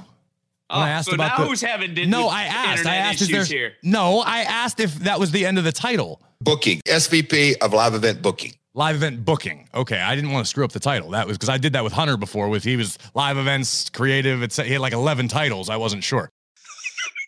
[0.69, 2.85] Oh, I asked so about now the, who's having no, I asked.
[2.85, 3.73] I asked if there's here.
[3.81, 4.19] no.
[4.19, 6.21] I asked if that was the end of the title.
[6.41, 8.53] Booking SVP of live event booking.
[8.75, 9.67] Live event booking.
[9.73, 11.09] Okay, I didn't want to screw up the title.
[11.09, 12.49] That was because I did that with Hunter before.
[12.49, 14.43] With he was live events creative.
[14.43, 15.69] It's he had like eleven titles.
[15.69, 16.29] I wasn't sure.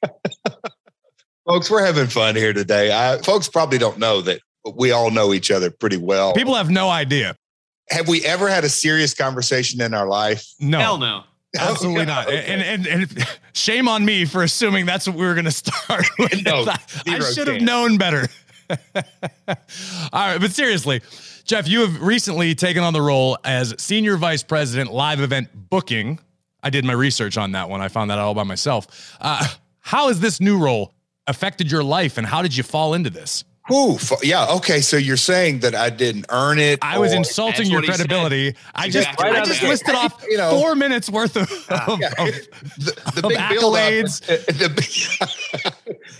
[1.47, 2.91] folks, we're having fun here today.
[2.91, 4.39] I, folks probably don't know that
[4.75, 6.34] we all know each other pretty well.
[6.34, 7.36] People have no idea.
[7.89, 10.45] Have we ever had a serious conversation in our life?
[10.60, 10.80] No.
[10.80, 11.23] Hell no.
[11.59, 12.27] Absolutely not.
[12.27, 12.45] Okay.
[12.45, 16.05] And, and and shame on me for assuming that's what we were going to start
[16.17, 16.45] with.
[16.45, 18.27] No, I, I should have known better.
[18.69, 18.77] All
[20.13, 21.01] right, but seriously,
[21.43, 26.19] Jeff, you have recently taken on the role as senior vice president live event booking.
[26.63, 27.81] I did my research on that one.
[27.81, 29.17] I found that out all by myself.
[29.19, 29.45] Uh,
[29.79, 30.93] how has this new role
[31.27, 33.43] affected your life, and how did you fall into this?
[33.71, 34.47] Ooh, yeah.
[34.47, 36.79] Okay, so you're saying that I didn't earn it.
[36.81, 38.55] I was insulting your credibility.
[38.75, 42.07] I just, right I just listed off you know, four minutes worth of, of, yeah,
[42.17, 42.27] of,
[42.77, 44.21] the, the big accolades.
[44.62, 45.73] The,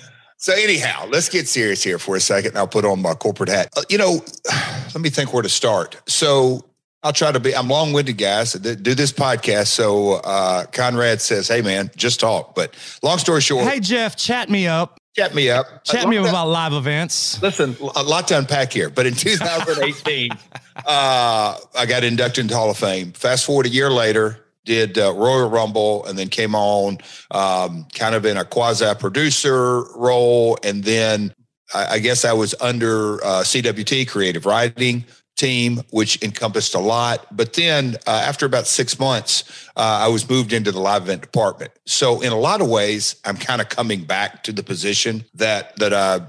[0.38, 2.58] so anyhow, let's get serious here for a second.
[2.58, 3.70] I'll put on my corporate hat.
[3.76, 4.24] Uh, you know,
[4.94, 5.98] let me think where to start.
[6.08, 6.66] So
[7.04, 7.56] I'll try to be.
[7.56, 8.54] I'm long-winded, guys.
[8.54, 9.68] Do this podcast.
[9.68, 14.50] So uh, Conrad says, "Hey, man, just talk." But long story short, hey Jeff, chat
[14.50, 15.01] me up.
[15.16, 15.84] Chat me up.
[15.84, 17.42] Chat me up about live events.
[17.42, 18.90] Listen, a lot to unpack here.
[18.90, 23.12] But in 2018, uh, I got inducted into Hall of Fame.
[23.12, 27.00] Fast forward a year later, did uh, Royal Rumble, and then came on
[27.32, 31.34] um, kind of in a quasi producer role, and then
[31.74, 35.04] I, I guess I was under uh, CWT Creative Writing
[35.42, 37.26] team, which encompassed a lot.
[37.36, 41.22] But then uh, after about six months, uh, I was moved into the live event
[41.22, 41.72] department.
[41.86, 45.76] So in a lot of ways, I'm kind of coming back to the position that
[45.78, 46.22] that I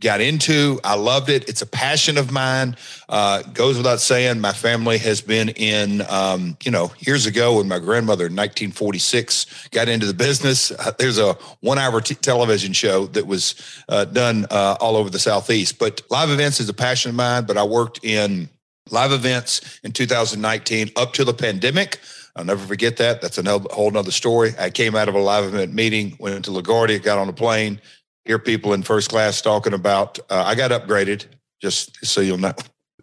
[0.00, 0.78] got into.
[0.84, 1.48] I loved it.
[1.48, 2.76] It's a passion of mine.
[3.08, 7.66] Uh, goes without saying, my family has been in, um, you know, years ago when
[7.66, 10.70] my grandmother in 1946 got into the business.
[10.70, 13.56] Uh, there's a one hour t- television show that was
[13.88, 15.78] uh, done uh, all over the Southeast.
[15.78, 18.48] But live events is a passion of mine, but I worked in
[18.90, 22.00] live events in 2019 up to the pandemic.
[22.36, 23.20] I'll never forget that.
[23.20, 24.54] That's a whole nother story.
[24.58, 27.80] I came out of a live event meeting, went to LaGuardia, got on a plane,
[28.24, 30.18] hear people in first class talking about.
[30.30, 31.26] Uh, I got upgraded,
[31.60, 32.54] just so you'll know.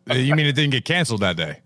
[0.10, 1.60] Uh, you mean it didn't get canceled that day?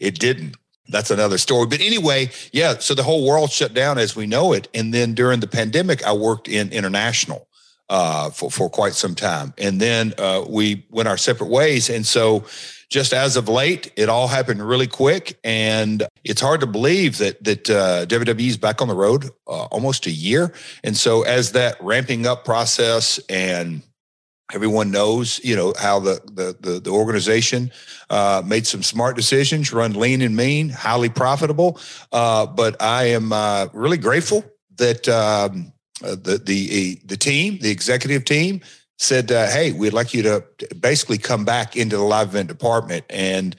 [0.00, 0.56] It didn't.
[0.88, 1.66] That's another story.
[1.66, 2.78] But anyway, yeah.
[2.78, 6.04] So the whole world shut down as we know it, and then during the pandemic,
[6.04, 7.48] I worked in international
[7.88, 11.90] uh, for for quite some time, and then uh, we went our separate ways.
[11.90, 12.44] And so
[12.88, 17.42] just as of late, it all happened really quick, and it's hard to believe that
[17.44, 20.52] that uh, WWE is back on the road uh, almost a year.
[20.84, 23.82] And so, as that ramping up process and
[24.52, 27.72] everyone knows, you know, how the the the, the organization
[28.10, 31.80] uh, made some smart decisions, run lean and mean, highly profitable.
[32.12, 34.44] Uh, but I am uh, really grateful
[34.76, 35.72] that um,
[36.04, 38.60] uh, the the the team, the executive team,
[38.98, 40.44] said, uh, "Hey, we'd like you to
[40.78, 43.56] basically come back into the live event department." And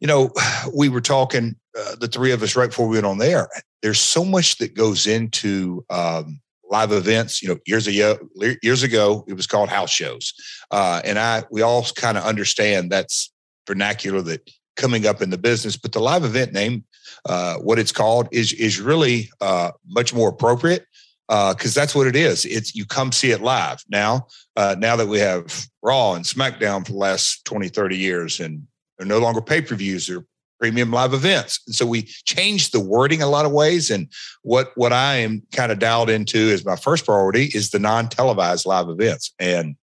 [0.00, 0.30] you know,
[0.74, 3.48] we were talking uh, the three of us right before we went on there.
[3.82, 7.42] There's so much that goes into um, live events.
[7.42, 8.18] You know, years ago,
[8.62, 10.34] years ago, it was called house shows,
[10.70, 13.32] uh, and I we all kind of understand that's
[13.66, 15.76] vernacular that coming up in the business.
[15.76, 16.84] But the live event name,
[17.28, 20.86] uh, what it's called, is is really uh, much more appropriate
[21.32, 22.44] because uh, that's what it is.
[22.44, 23.82] It's you come see it live.
[23.88, 28.38] Now, uh, now that we have Raw and SmackDown for the last 20, 30 years,
[28.38, 28.66] and
[28.98, 30.26] they're no longer pay per views, they're
[30.60, 31.60] premium live events.
[31.66, 33.90] And so we changed the wording a lot of ways.
[33.90, 34.08] And
[34.42, 38.10] what what I am kind of dialed into is my first priority is the non
[38.10, 39.32] televised live events.
[39.38, 39.76] And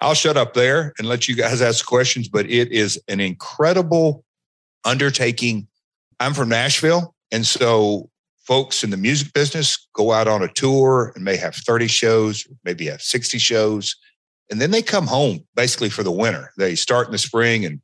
[0.00, 4.24] I'll shut up there and let you guys ask questions, but it is an incredible
[4.86, 5.68] undertaking.
[6.18, 7.14] I'm from Nashville.
[7.30, 8.08] And so
[8.48, 12.46] folks in the music business go out on a tour and may have 30 shows,
[12.64, 13.94] maybe have 60 shows,
[14.50, 16.50] and then they come home basically for the winter.
[16.56, 17.82] They start in the spring and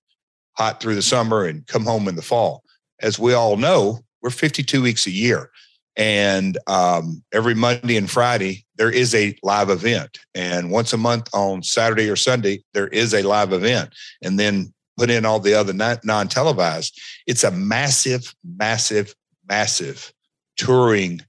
[0.56, 2.62] hot through the summer and come home in the fall.
[3.02, 5.50] As we all know, we're 52 weeks a year.
[5.96, 10.18] And um, every Monday and Friday, there is a live event.
[10.34, 13.94] And once a month on Saturday or Sunday, there is a live event.
[14.22, 16.98] And then put in all the other non televised.
[17.26, 19.14] It's a massive, massive,
[19.46, 20.13] massive
[20.56, 21.20] touring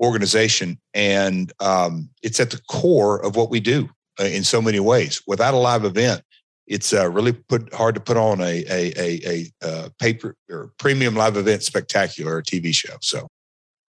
[0.00, 4.80] organization, and um, it's at the core of what we do uh, in so many
[4.80, 5.22] ways.
[5.26, 6.22] Without a live event,
[6.66, 10.72] it's uh, really put hard to put on a a a, a uh, paper or
[10.78, 12.96] premium live event spectacular or TV show.
[13.00, 13.26] So,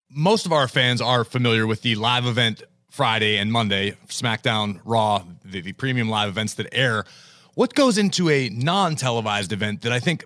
[0.09, 5.23] most of our fans are familiar with the live event Friday and Monday, SmackDown, Raw,
[5.45, 7.05] the, the premium live events that air.
[7.53, 10.25] What goes into a non televised event that I think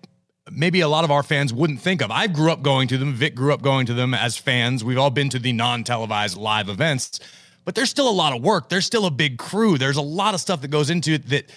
[0.52, 2.12] maybe a lot of our fans wouldn't think of.
[2.12, 3.14] I grew up going to them.
[3.14, 4.84] Vic grew up going to them as fans.
[4.84, 7.20] We've all been to the non televised live events,
[7.64, 8.70] but there's still a lot of work.
[8.70, 9.78] There's still a big crew.
[9.78, 11.50] There's a lot of stuff that goes into it that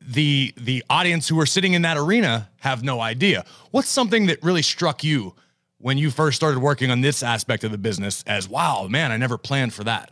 [0.00, 3.44] the the audience who are sitting in that arena have no idea.
[3.70, 5.34] What's something that really struck you
[5.78, 9.16] when you first started working on this aspect of the business as wow, man, I
[9.16, 10.10] never planned for that?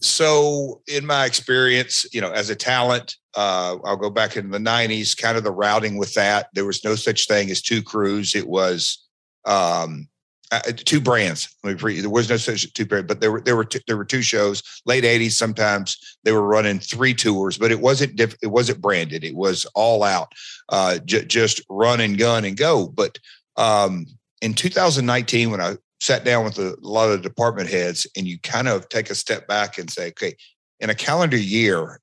[0.00, 4.58] So, in my experience, you know, as a talent, uh, I'll go back in the
[4.58, 6.48] 90s, kind of the routing with that.
[6.54, 8.36] There was no such thing as two crews.
[8.36, 9.04] It was
[9.44, 10.08] um,
[10.52, 11.54] uh, two brands.
[11.62, 14.22] There was no such two brands, but there were there were two, there were two
[14.22, 14.62] shows.
[14.86, 19.24] Late 80s, sometimes they were running three tours, but it wasn't diff, it wasn't branded.
[19.24, 20.32] It was all out,
[20.68, 22.86] uh, j- just run and gun and go.
[22.86, 23.18] But
[23.56, 24.06] um,
[24.40, 28.68] in 2019, when I sat down with a, lot of department heads and you kind
[28.68, 30.34] of take a step back and say, okay,
[30.80, 32.00] in a calendar year,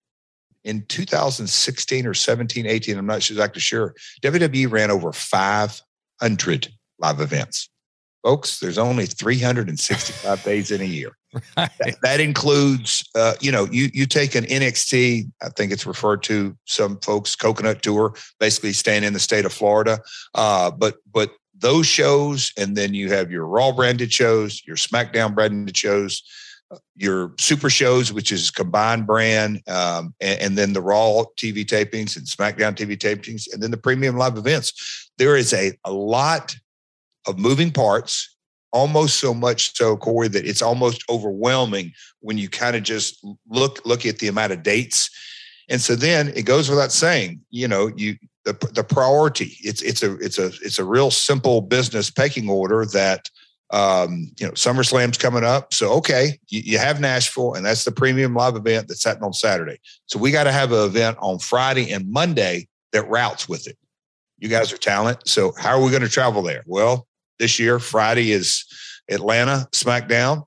[0.63, 6.67] in 2016 or 17, 18, I'm not exactly sure, WWE ran over 500
[6.99, 7.69] live events.
[8.23, 11.11] Folks, there's only 365 days in a year.
[11.55, 11.69] Right.
[11.79, 16.23] That, that, includes, uh, you know, you you take an NXT, I think it's referred
[16.23, 19.99] to some folks coconut tour, basically staying in the state of Florida.
[20.33, 25.33] Uh, but but those shows, and then you have your Raw branded shows, your SmackDown
[25.33, 26.23] branded shows,
[26.95, 32.17] your Super shows, which is combined brand, um, and, and, then the Raw TV tapings
[32.17, 35.09] and SmackDown TV tapings, and then the premium live events.
[35.17, 36.55] There is a, a lot
[37.27, 38.35] of moving parts,
[38.71, 43.85] almost so much so, Corey, that it's almost overwhelming when you kind of just look
[43.85, 45.09] look at the amount of dates.
[45.69, 49.57] And so then it goes without saying, you know, you the the priority.
[49.61, 53.29] It's it's a it's a it's a real simple business pecking order that
[53.71, 55.73] Um, you know, SummerSlam's coming up.
[55.73, 59.33] So, okay, you, you, have Nashville, and that's the premium live event that's happening on
[59.33, 59.79] Saturday.
[60.05, 63.75] So, we got to have an event on Friday and Monday that routes with it.
[64.37, 65.27] You guys are talent.
[65.27, 66.63] So, how are we going to travel there?
[66.67, 67.07] Well,
[67.39, 68.65] this year, Friday is
[69.09, 70.45] Atlanta SmackDown.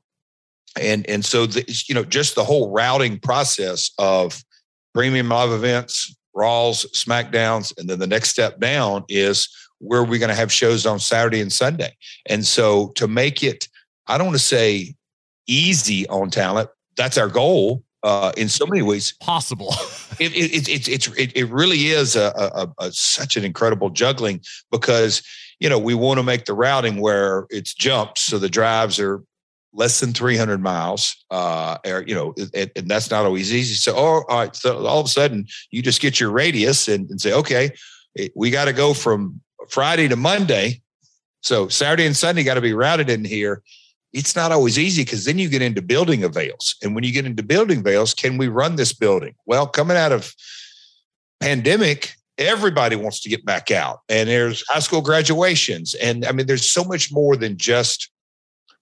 [0.80, 4.44] And, and so, the, you know, just the whole routing process of
[4.94, 10.28] premium live events, Raws, SmackDowns, and then the next step down is where we're going
[10.28, 11.96] to have shows on Saturday and Sunday.
[12.26, 13.68] And so to make it,
[14.06, 14.94] I don't want to say
[15.46, 19.14] easy on talent, that's our goal uh, in so many ways.
[19.20, 19.68] Possible.
[20.18, 24.40] it, it, it, it, it, it really is a, a, a, such an incredible juggling
[24.70, 25.22] because,
[25.58, 28.22] you know, we want to make the routing where it's jumps.
[28.22, 29.22] So the drives are
[29.72, 33.74] less than 300 miles, uh, or, you know, and, and that's not always easy.
[33.74, 34.56] So, oh, all right.
[34.56, 37.70] So all of a sudden you just get your radius and, and say, okay,
[38.34, 40.80] we got to go from Friday to Monday.
[41.42, 43.62] So Saturday and Sunday got to be routed in here.
[44.12, 46.74] It's not always easy because then you get into building avails.
[46.82, 49.34] And when you get into building avails, can we run this building?
[49.44, 50.34] Well, coming out of
[51.40, 54.00] pandemic, everybody wants to get back out.
[54.08, 55.94] And there's high school graduations.
[55.94, 58.10] And I mean, there's so much more than just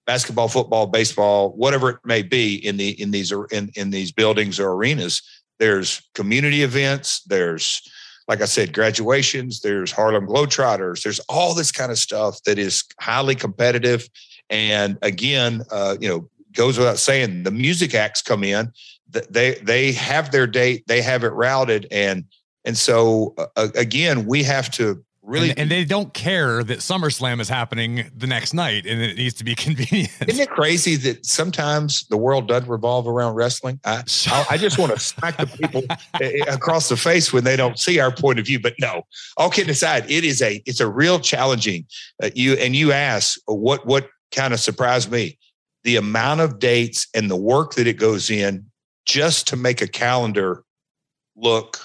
[0.06, 4.58] basketball, football, baseball, whatever it may be in the in these in, in these buildings
[4.60, 5.22] or arenas.
[5.58, 7.82] There's community events, there's
[8.28, 12.84] like I said, graduations, there's Harlem Globetrotters, there's all this kind of stuff that is
[13.00, 14.08] highly competitive.
[14.50, 18.72] And again, uh, you know, goes without saying, the music acts come in,
[19.08, 22.24] they they have their date, they have it routed, and
[22.64, 27.40] and so uh, again, we have to really and, and, they don't care that SummerSlam
[27.40, 30.10] is happening the next night and it needs to be convenient.
[30.26, 33.80] Isn't it crazy that sometimes the world doesn't revolve around wrestling?
[33.84, 35.82] I, I, I just want to smack the people
[36.52, 38.60] across the face when they don't see our point of view.
[38.60, 39.02] But no,
[39.36, 41.86] all kidding aside, it is a it's a real challenging.
[42.22, 45.38] Uh, you and you ask what what kind of surprised me
[45.84, 48.66] the amount of dates and the work that it goes in
[49.04, 50.64] just to make a calendar
[51.36, 51.78] look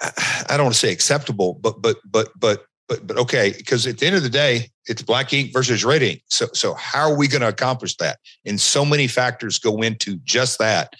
[0.00, 3.98] I don't want to say acceptable, but but but but but but okay, because at
[3.98, 6.22] the end of the day, it's black ink versus red ink.
[6.28, 8.18] So so how are we going to accomplish that?
[8.44, 10.94] And so many factors go into just that.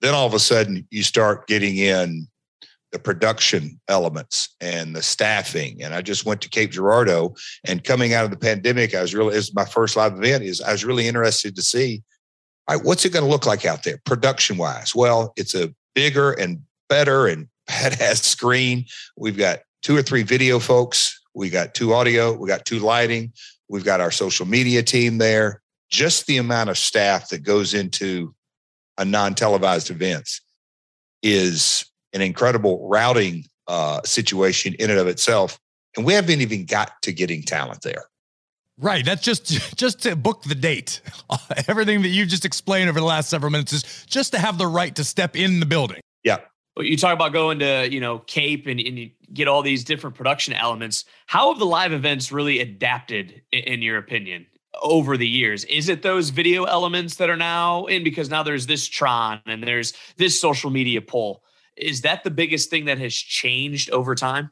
[0.00, 2.28] Then all of a sudden you start getting in
[2.92, 5.82] the production elements and the staffing.
[5.82, 9.14] And I just went to Cape Girardeau and coming out of the pandemic, I was
[9.14, 12.02] really is my first live event is I was really interested to see
[12.68, 14.94] all right, what's it going to look like out there production wise?
[14.94, 18.86] Well, it's a bigger and better and badass screen.
[19.16, 21.15] We've got two or three video folks.
[21.36, 22.32] We got two audio.
[22.32, 23.30] We got two lighting.
[23.68, 25.60] We've got our social media team there.
[25.90, 28.34] Just the amount of staff that goes into
[28.96, 30.40] a non-televised events
[31.22, 35.60] is an incredible routing uh, situation in and of itself.
[35.94, 38.04] And we haven't even got to getting talent there.
[38.78, 39.04] Right.
[39.04, 39.46] That's just
[39.76, 41.02] just to book the date.
[41.68, 44.66] Everything that you've just explained over the last several minutes is just to have the
[44.66, 46.00] right to step in the building.
[46.24, 46.38] Yeah
[46.78, 50.16] you talk about going to you know cape and, and you get all these different
[50.16, 51.04] production elements.
[51.26, 54.46] How have the live events really adapted in, in, your opinion
[54.82, 55.64] over the years?
[55.64, 58.04] Is it those video elements that are now in?
[58.04, 61.42] Because now there's this tron and there's this social media pull.
[61.76, 64.50] Is that the biggest thing that has changed over time?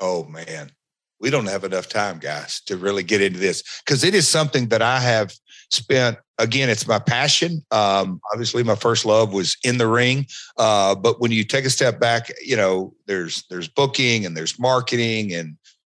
[0.00, 0.72] Oh man.
[1.20, 4.68] We don't have enough time guys to really get into this because it is something
[4.68, 5.34] that i have
[5.70, 7.64] spent again it's my passion.
[7.70, 10.26] Um, obviously my first love was in the ring.
[10.56, 14.58] Uh, but when you take a step back you know there's there's booking and there's
[14.58, 15.56] marketing and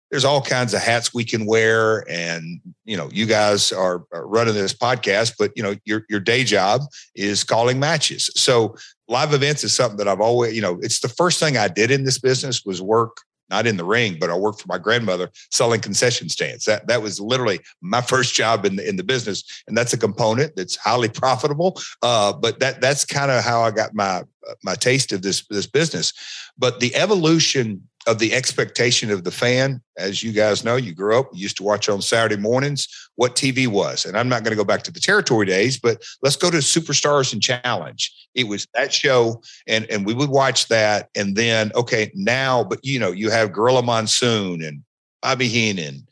[0.10, 2.04] there's all kinds of hats we can wear.
[2.10, 6.20] And you know you guys are, are running this podcast but you know your your
[6.20, 6.82] day job
[7.16, 8.30] is calling matches.
[8.36, 8.76] So
[9.12, 11.92] live events is something that i've always you know it's the first thing i did
[11.92, 13.18] in this business was work
[13.52, 16.66] not in the ring, but I worked for my grandmother selling concession stands.
[16.66, 19.98] That that was literally my first job in the in the business, and that's a
[19.98, 21.80] component that's highly profitable.
[22.02, 24.24] Uh, but that that's kind of how I got my
[24.64, 26.14] my taste of this this business.
[26.58, 29.82] But the evolution of the expectation of the fan.
[29.98, 33.36] As you guys know, you grew up, you used to watch on Saturday mornings what
[33.36, 34.06] TV was.
[34.06, 36.58] And I'm not going to go back to the territory days, but let's go to
[36.58, 38.12] Superstars and Challenge.
[38.34, 41.10] It was that show, and, and we would watch that.
[41.16, 44.84] And then, okay, now, but you know, you have Gorilla Monsoon and
[45.22, 46.08] Bobby Heenan,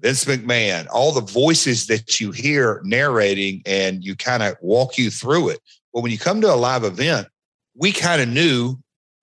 [0.00, 5.10] Vince McMahon, all the voices that you hear narrating, and you kind of walk you
[5.10, 5.60] through it.
[5.94, 7.28] But when you come to a live event,
[7.74, 8.76] we kind of knew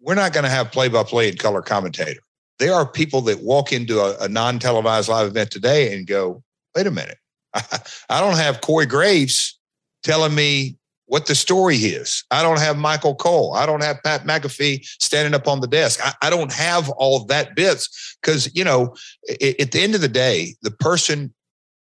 [0.04, 2.20] we're not going to have play by play and color commentator.
[2.60, 6.44] There are people that walk into a, a non televised live event today and go,
[6.76, 7.18] wait a minute,
[7.54, 9.58] I don't have Corey Graves
[10.04, 12.24] telling me what the story is.
[12.32, 13.54] I don't have Michael Cole.
[13.54, 16.00] I don't have Pat McAfee standing up on the desk.
[16.04, 20.02] I, I don't have all that bits because, you know, it, at the end of
[20.02, 21.34] the day, the person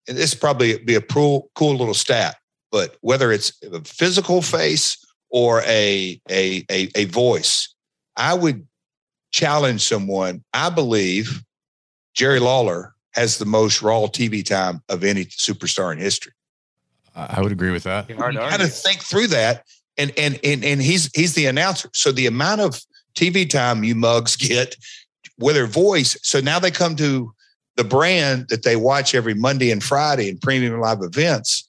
[0.09, 2.37] and this probably be a cool, cool little stat,
[2.71, 4.97] but whether it's a physical face
[5.31, 7.75] or a, a, a, a voice,
[8.17, 8.67] I would
[9.33, 10.43] challenge someone.
[10.55, 11.43] I believe
[12.15, 16.33] Jerry Lawler has the most raw TV time of any superstar in history.
[17.15, 18.09] I would agree with that.
[18.11, 19.65] You kind of think through that,
[19.97, 21.89] and and and and he's he's the announcer.
[21.95, 22.81] So the amount of
[23.15, 24.77] TV time you mugs get
[25.39, 26.17] with their voice.
[26.23, 27.33] So now they come to
[27.77, 31.69] the brand that they watch every Monday and Friday in premium live events,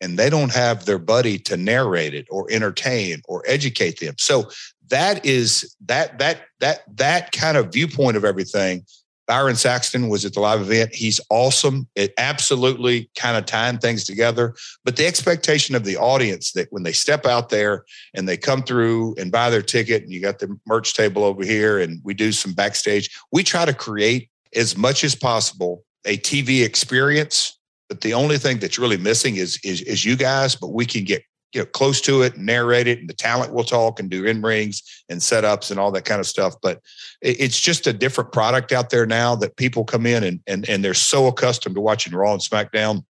[0.00, 4.14] and they don't have their buddy to narrate it or entertain or educate them.
[4.18, 4.48] So
[4.88, 8.84] that is that that that that kind of viewpoint of everything
[9.26, 10.94] Byron Saxton was at the live event.
[10.94, 11.88] He's awesome.
[11.94, 14.54] It absolutely kind of tying things together.
[14.84, 18.62] But the expectation of the audience that when they step out there and they come
[18.62, 22.14] through and buy their ticket, and you got the merch table over here, and we
[22.14, 27.58] do some backstage, we try to create as much as possible a TV experience.
[27.88, 31.04] But the only thing that's really missing is, is, is you guys, but we can
[31.04, 31.22] get
[31.54, 34.24] you know close to it and narrate it and the talent will talk and do
[34.24, 36.54] in rings and setups and all that kind of stuff.
[36.62, 36.80] But
[37.22, 40.84] it's just a different product out there now that people come in and and, and
[40.84, 43.04] they're so accustomed to watching raw and smackdown.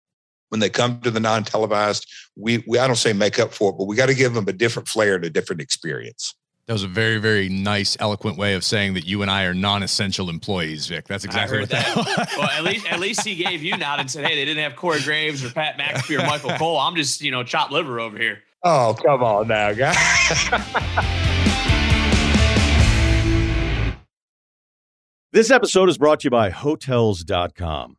[0.50, 3.76] When they come to the non-televised we, we i don't say make up for it
[3.78, 6.34] but we got to give them a different flair and a different experience
[6.66, 9.52] that was a very, very nice, eloquent way of saying that you and I are
[9.52, 11.06] non-essential employees, Vic.
[11.06, 11.94] That's exactly what that.
[11.94, 14.62] that well, at least, at least he gave you nod and said, "Hey, they didn't
[14.62, 16.78] have Corey Graves or Pat McAfee or Michael Cole.
[16.78, 19.94] I'm just, you know, chopped liver over here." Oh, come on now, guys.
[25.32, 27.98] this episode is brought to you by Hotels.com.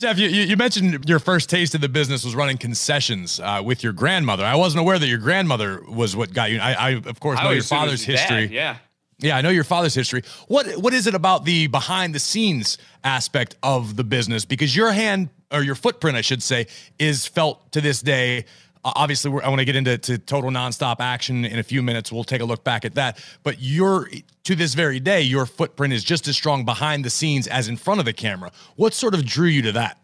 [0.00, 3.82] Jeff, you, you mentioned your first taste of the business was running concessions uh, with
[3.82, 4.44] your grandmother.
[4.44, 6.60] I wasn't aware that your grandmother was what got you.
[6.60, 8.46] I, I of course, know your father's history.
[8.46, 8.76] Dad, yeah.
[9.20, 10.22] Yeah, I know your father's history.
[10.46, 14.44] What what is it about the behind the scenes aspect of the business?
[14.44, 16.68] Because your hand or your footprint, I should say,
[17.00, 18.44] is felt to this day
[18.84, 22.12] obviously I want to get into to total nonstop action in a few minutes.
[22.12, 23.22] We'll take a look back at that.
[23.42, 24.08] But your
[24.44, 27.76] to this very day, your footprint is just as strong behind the scenes as in
[27.76, 28.50] front of the camera.
[28.76, 29.98] What sort of drew you to that?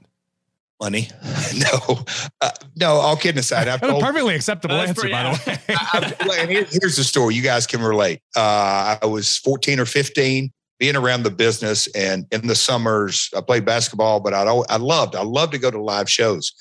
[0.80, 1.08] Money?
[1.56, 2.04] no,
[2.40, 2.94] uh, no.
[2.94, 5.58] All kidding aside, I've told, perfectly acceptable answer, pretty, by the way.
[5.68, 7.34] I, I, here's the story.
[7.34, 8.20] You guys can relate.
[8.36, 13.40] Uh, I was 14 or 15 being around the business and in the summers i
[13.40, 16.52] played basketball but i i loved i loved to go to live shows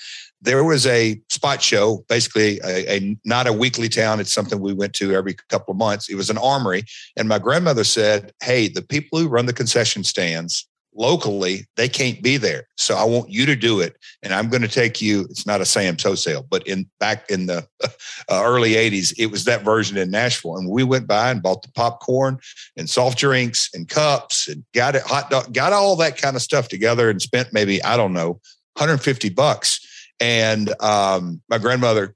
[0.43, 4.19] there was a spot show, basically a, a, not a weekly town.
[4.19, 6.09] It's something we went to every couple of months.
[6.09, 6.83] It was an armory,
[7.17, 12.21] and my grandmother said, "Hey, the people who run the concession stands locally, they can't
[12.21, 12.67] be there.
[12.77, 15.21] So I want you to do it, and I'm going to take you.
[15.29, 17.89] It's not a Sam Toe sale, but in back in the uh,
[18.29, 21.71] early '80s, it was that version in Nashville, and we went by and bought the
[21.71, 22.37] popcorn
[22.75, 26.41] and soft drinks and cups and got it hot dog, got all that kind of
[26.41, 28.41] stuff together, and spent maybe I don't know
[28.75, 29.87] 150 bucks."
[30.19, 32.15] And um, my grandmother,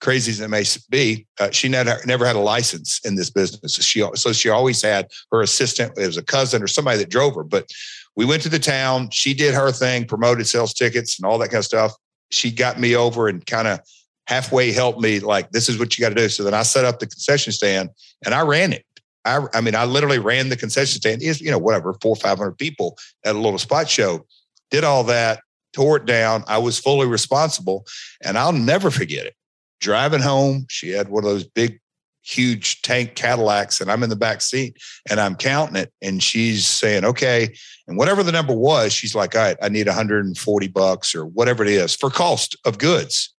[0.00, 3.74] crazy as it may be, uh, she never, never had a license in this business.
[3.74, 7.10] So she, so she always had her assistant, it was a cousin or somebody that
[7.10, 7.44] drove her.
[7.44, 7.70] But
[8.16, 9.10] we went to the town.
[9.10, 11.92] She did her thing, promoted sales tickets and all that kind of stuff.
[12.30, 13.80] She got me over and kind of
[14.26, 16.28] halfway helped me, like, this is what you got to do.
[16.28, 17.90] So then I set up the concession stand
[18.24, 18.84] and I ran it.
[19.24, 21.22] I, I mean, I literally ran the concession stand.
[21.22, 24.26] Is you know whatever four or five hundred people at a little spot show.
[24.70, 25.40] Did all that
[25.74, 26.44] tore it down.
[26.46, 27.84] I was fully responsible.
[28.22, 29.34] And I'll never forget it.
[29.80, 31.80] Driving home, she had one of those big,
[32.22, 34.78] huge tank Cadillacs, and I'm in the back seat
[35.10, 35.92] and I'm counting it.
[36.00, 37.54] And she's saying, okay.
[37.86, 41.62] And whatever the number was, she's like, all right, I need 140 bucks or whatever
[41.62, 43.34] it is for cost of goods.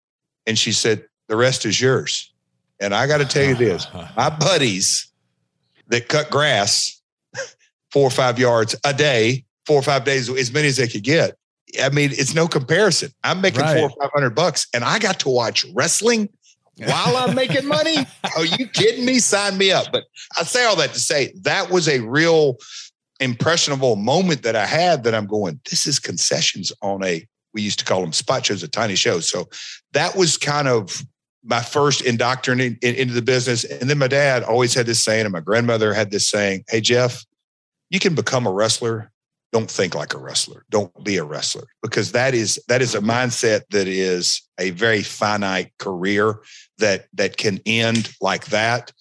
[0.46, 2.30] And she said, the rest is yours.
[2.80, 5.10] And I got to tell you this my buddies
[5.88, 7.00] that cut grass
[7.90, 11.04] four or five yards a day, four or five days, as many as they could
[11.04, 11.38] get,
[11.82, 13.10] I mean, it's no comparison.
[13.22, 13.78] I'm making right.
[13.78, 16.28] four or five hundred bucks, and I got to watch wrestling
[16.76, 17.96] while I'm making money?
[18.36, 19.18] Are you kidding me?
[19.18, 19.86] Sign me up.
[19.92, 20.04] But
[20.38, 22.56] I say all that to say that was a real
[23.20, 27.78] impressionable moment that I had that I'm going, this is concessions on a, we used
[27.78, 29.20] to call them spot shows, a tiny show.
[29.20, 29.48] So
[29.92, 31.02] that was kind of
[31.44, 33.64] my first indoctrinating into the business.
[33.64, 36.80] And then my dad always had this saying, and my grandmother had this saying, Hey,
[36.80, 37.24] Jeff,
[37.90, 39.12] you can become a wrestler.
[39.54, 40.66] Don't think like a wrestler.
[40.68, 45.02] Don't be a wrestler because that is that is a mindset that is a very
[45.02, 46.40] finite career
[46.78, 48.92] that that can end like that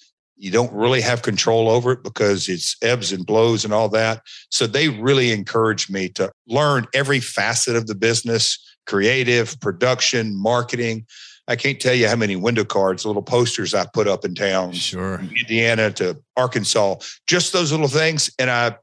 [0.44, 4.22] you don't really have control over it because it's ebbs and blows and all that.
[4.50, 11.06] So they really encouraged me to learn every facet of the business creative, production, marketing.
[11.48, 14.74] I can't tell you how many window cards, little posters I put up in town,
[14.74, 16.96] sure, Indiana to Arkansas,
[17.26, 18.30] just those little things.
[18.38, 18.76] And I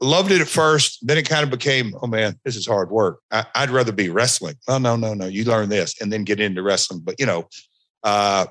[0.00, 0.98] loved it at first.
[1.06, 3.20] Then it kind of became, oh man, this is hard work.
[3.30, 4.56] I, would rather be wrestling.
[4.68, 5.26] Oh no, no, no.
[5.26, 7.00] You learn this and then get into wrestling.
[7.04, 7.48] But you know,
[8.02, 8.46] uh,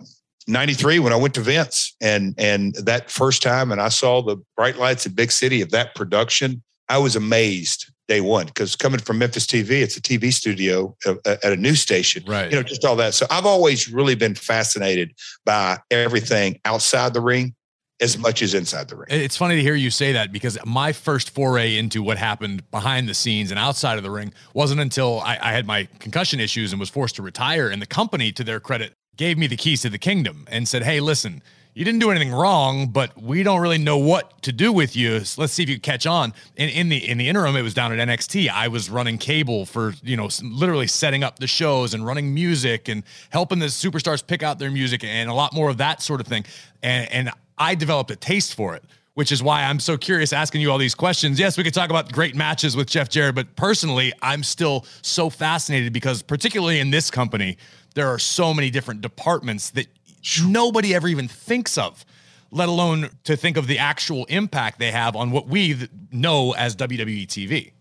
[0.47, 4.37] 93 when I went to Vince and and that first time and I saw the
[4.55, 8.99] bright lights in big city of that production, I was amazed day one because coming
[8.99, 12.51] from Memphis TV, it's a TV studio at a news station, right?
[12.51, 13.13] You know, just all that.
[13.13, 15.13] So I've always really been fascinated
[15.45, 17.55] by everything outside the ring
[18.01, 19.07] as much as inside the ring.
[19.09, 23.07] It's funny to hear you say that because my first foray into what happened behind
[23.07, 26.73] the scenes and outside of the ring wasn't until I, I had my concussion issues
[26.73, 27.69] and was forced to retire.
[27.69, 30.83] And the company, to their credit, gave me the keys to the kingdom and said,
[30.83, 31.41] Hey, listen,
[31.75, 35.19] you didn't do anything wrong, but we don't really know what to do with you.
[35.25, 36.33] So let's see if you catch on.
[36.55, 38.49] And in the in the interim, it was down at NXT.
[38.49, 42.87] I was running cable for you know literally setting up the shows and running music
[42.87, 46.21] and helping the superstars pick out their music and a lot more of that sort
[46.21, 46.45] of thing.
[46.81, 48.83] And and I developed a taste for it
[49.15, 51.39] which is why I'm so curious asking you all these questions.
[51.39, 55.29] Yes, we could talk about great matches with Jeff Jarrett, but personally, I'm still so
[55.29, 57.57] fascinated because, particularly in this company,
[57.93, 59.87] there are so many different departments that
[60.45, 62.05] nobody ever even thinks of
[62.51, 66.75] let alone to think of the actual impact they have on what we know as
[66.75, 67.73] WWE TV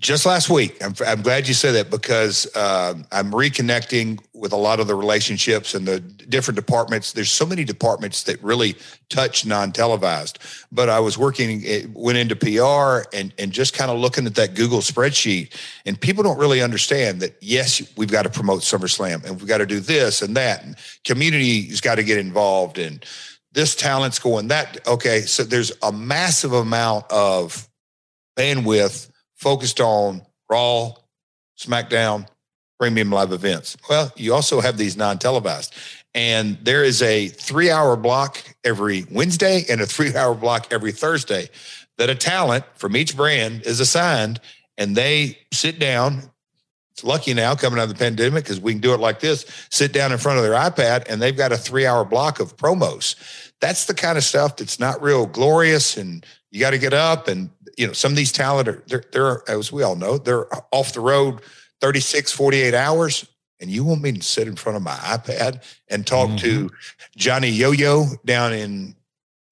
[0.00, 0.82] just last week.
[0.82, 4.94] I'm, I'm glad you said that because uh, I'm reconnecting with a lot of the
[4.94, 7.12] relationships and the different departments.
[7.12, 8.76] There's so many departments that really
[9.10, 10.38] touch non-televised.
[10.72, 14.34] But I was working, it went into PR and and just kind of looking at
[14.36, 17.36] that Google spreadsheet, and people don't really understand that.
[17.40, 20.76] Yes, we've got to promote SummerSlam, and we've got to do this and that, and
[21.04, 23.04] community's got to get involved, and
[23.52, 24.86] this talent's going that.
[24.86, 27.68] Okay, so there's a massive amount of
[28.38, 29.09] bandwidth
[29.40, 30.92] focused on Raw,
[31.58, 32.26] SmackDown,
[32.78, 33.76] premium live events.
[33.88, 35.74] Well, you also have these non televised.
[36.14, 40.92] And there is a three hour block every Wednesday and a three hour block every
[40.92, 41.48] Thursday
[41.98, 44.40] that a talent from each brand is assigned
[44.76, 46.22] and they sit down.
[46.92, 49.46] It's lucky now coming out of the pandemic because we can do it like this
[49.70, 52.56] sit down in front of their iPad and they've got a three hour block of
[52.56, 53.14] promos.
[53.60, 57.28] That's the kind of stuff that's not real glorious and you got to get up
[57.28, 60.46] and you know, some of these talent are they're, they're as we all know, they're
[60.72, 61.40] off the road
[61.80, 63.26] 36, 48 hours.
[63.60, 66.38] And you want me to sit in front of my iPad and talk mm-hmm.
[66.38, 66.70] to
[67.16, 68.94] Johnny Yo-Yo down in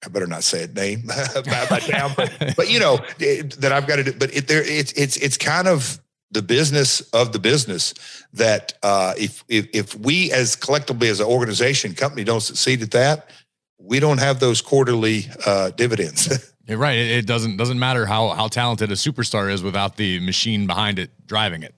[0.04, 1.02] I better not say a name
[1.34, 4.12] by, town, but, but you know it, that I've got to do.
[4.12, 6.00] But it, there, it's it's it's kind of
[6.30, 7.94] the business of the business
[8.34, 12.92] that uh, if if if we as collectively as an organization company don't succeed at
[12.92, 13.30] that,
[13.78, 16.52] we don't have those quarterly uh, dividends.
[16.68, 16.98] You're right.
[16.98, 20.98] It, it, doesn't doesn't matter how how talented a superstar is without the machine behind
[20.98, 21.74] it driving it.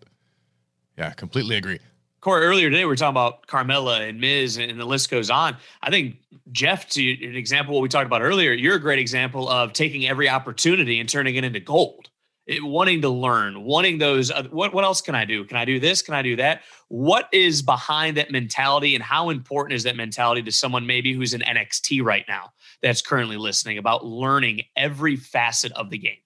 [0.99, 1.79] Yeah, completely agree.
[2.21, 5.57] Corey, earlier today we were talking about Carmella and Miz, and the list goes on.
[5.81, 6.17] I think
[6.53, 10.07] Jeff, to an example what we talked about earlier, you're a great example of taking
[10.07, 12.10] every opportunity and turning it into gold
[12.51, 14.31] it, wanting to learn, wanting those.
[14.31, 15.45] Uh, what what else can I do?
[15.45, 16.03] Can I do this?
[16.03, 16.63] Can I do that?
[16.89, 21.33] What is behind that mentality, and how important is that mentality to someone maybe who's
[21.33, 22.51] in NXT right now
[22.83, 26.19] that's currently listening about learning every facet of the game?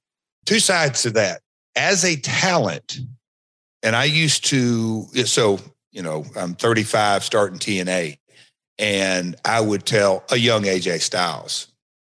[0.46, 1.42] Two sides to that.
[1.76, 3.00] As a talent,
[3.82, 5.58] and I used to so
[5.92, 8.16] you know I'm 35 starting TNA,
[8.78, 11.68] and I would tell a young AJ Styles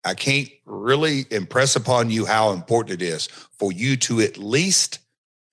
[0.04, 5.00] I can't really impress upon you how important it is for you to at least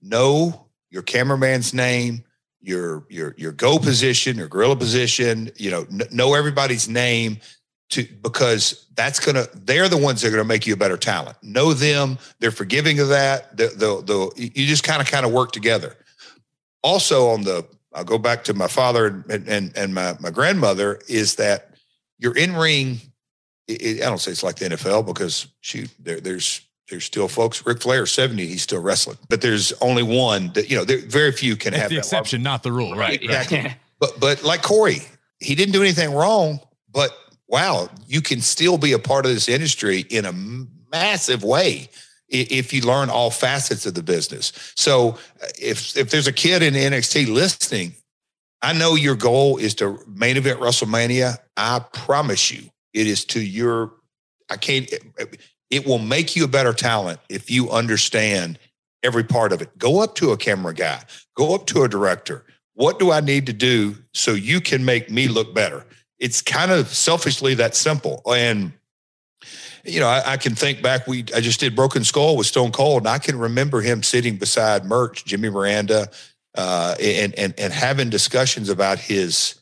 [0.02, 2.24] know your cameraman's name,
[2.62, 5.52] your your your go position, your gorilla position.
[5.58, 7.40] You know, n- know everybody's name
[7.90, 11.38] to because that's gonna they're the ones that are gonna make you a better talent.
[11.44, 13.58] Know them, they're forgiving of that.
[13.58, 15.96] The the, the you just kind of kind of work together.
[16.84, 21.00] Also on the I'll go back to my father and and, and my my grandmother
[21.08, 21.72] is that
[22.18, 23.02] your in ring
[23.68, 27.66] it, I don't say it's like the NFL because shoot, there, there's there's still folks.
[27.66, 30.86] Ric Flair, seventy, he's still wrestling, but there's only one that you know.
[30.86, 33.22] There, very few can it's have the exception, not the rule, right?
[33.22, 33.76] Exactly.
[34.00, 35.00] but but like Corey,
[35.40, 36.60] he didn't do anything wrong,
[36.92, 37.12] but
[37.48, 40.34] wow, you can still be a part of this industry in a
[40.92, 41.90] massive way
[42.30, 44.52] if you learn all facets of the business.
[44.76, 47.94] So uh, if if there's a kid in NXT listening,
[48.62, 51.38] I know your goal is to main event WrestleMania.
[51.58, 53.92] I promise you, it is to your.
[54.50, 54.92] I can't.
[55.70, 58.58] It will make you a better talent if you understand
[59.04, 59.78] every part of it.
[59.78, 61.04] Go up to a camera guy.
[61.36, 62.46] Go up to a director.
[62.74, 65.86] What do I need to do so you can make me look better?
[66.20, 68.22] It's kind of selfishly that simple.
[68.28, 68.74] And
[69.84, 71.08] you know, I, I, can think back.
[71.08, 74.38] We I just did Broken Skull with Stone Cold, and I can remember him sitting
[74.38, 76.10] beside Merch, Jimmy Miranda,
[76.56, 79.56] uh, and and and having discussions about his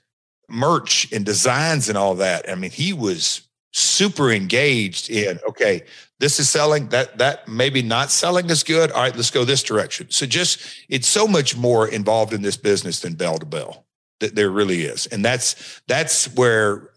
[0.50, 2.50] merch and designs and all that.
[2.50, 5.82] I mean, he was super engaged in okay
[6.20, 9.64] this is selling that that maybe not selling is good all right let's go this
[9.64, 13.84] direction so just it's so much more involved in this business than bell to bell
[14.20, 16.92] that there really is and that's that's where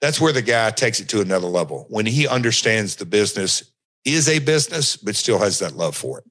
[0.00, 3.72] that's where the guy takes it to another level when he understands the business
[4.04, 6.24] is a business, but still has that love for it.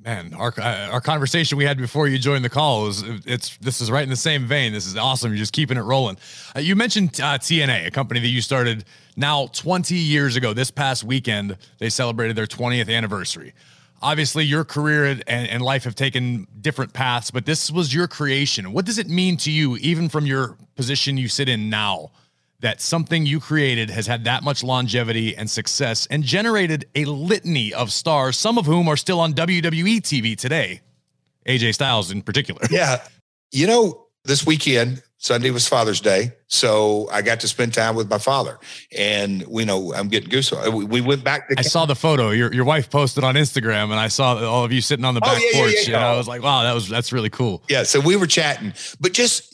[0.00, 3.80] Man, our uh, our conversation we had before you joined the call is it's this
[3.80, 4.72] is right in the same vein.
[4.72, 5.32] This is awesome.
[5.32, 6.16] You're just keeping it rolling.
[6.54, 8.84] Uh, you mentioned uh, TNA, a company that you started
[9.16, 10.52] now 20 years ago.
[10.52, 13.54] This past weekend, they celebrated their 20th anniversary.
[14.00, 18.72] Obviously, your career and, and life have taken different paths, but this was your creation.
[18.72, 22.12] What does it mean to you, even from your position you sit in now?
[22.60, 27.72] That something you created has had that much longevity and success and generated a litany
[27.72, 30.80] of stars, some of whom are still on WWE TV today.
[31.46, 32.60] AJ Styles in particular.
[32.70, 33.02] Yeah.
[33.50, 36.32] You know, this weekend, Sunday was Father's Day.
[36.48, 38.58] So I got to spend time with my father.
[38.96, 40.52] And we know I'm getting goose.
[40.52, 43.36] Uh, we, we went back to I saw the photo your your wife posted on
[43.36, 45.72] Instagram and I saw all of you sitting on the oh, back yeah, porch.
[45.74, 47.62] Yeah, yeah, and I was like, wow, that was that's really cool.
[47.68, 47.84] Yeah.
[47.84, 49.47] So we were chatting, but just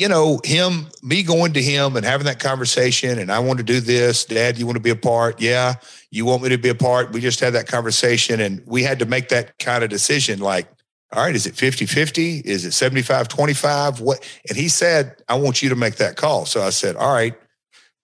[0.00, 3.62] you know, him, me going to him and having that conversation, and I want to
[3.62, 4.24] do this.
[4.24, 5.42] Dad, you want to be a part?
[5.42, 5.74] Yeah.
[6.10, 7.12] You want me to be a part?
[7.12, 10.66] We just had that conversation and we had to make that kind of decision like,
[11.12, 12.38] all right, is it 50 50?
[12.38, 14.00] Is it 75 25?
[14.00, 14.26] What?
[14.48, 16.46] And he said, I want you to make that call.
[16.46, 17.34] So I said, all right,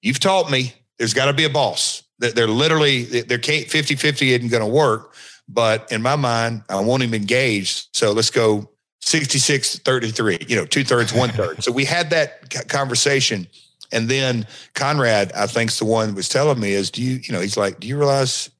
[0.02, 2.02] you've taught me there's got to be a boss.
[2.18, 5.14] That they're literally, there can't 50 50 isn't going to work.
[5.48, 7.88] But in my mind, I want him engaged.
[7.94, 8.68] So let's go
[9.06, 11.62] 66 33, you know, two thirds, one third.
[11.62, 13.46] so we had that conversation.
[13.92, 17.40] And then Conrad, I think's the one was telling me is, do you, you know,
[17.40, 18.50] he's like, do you realize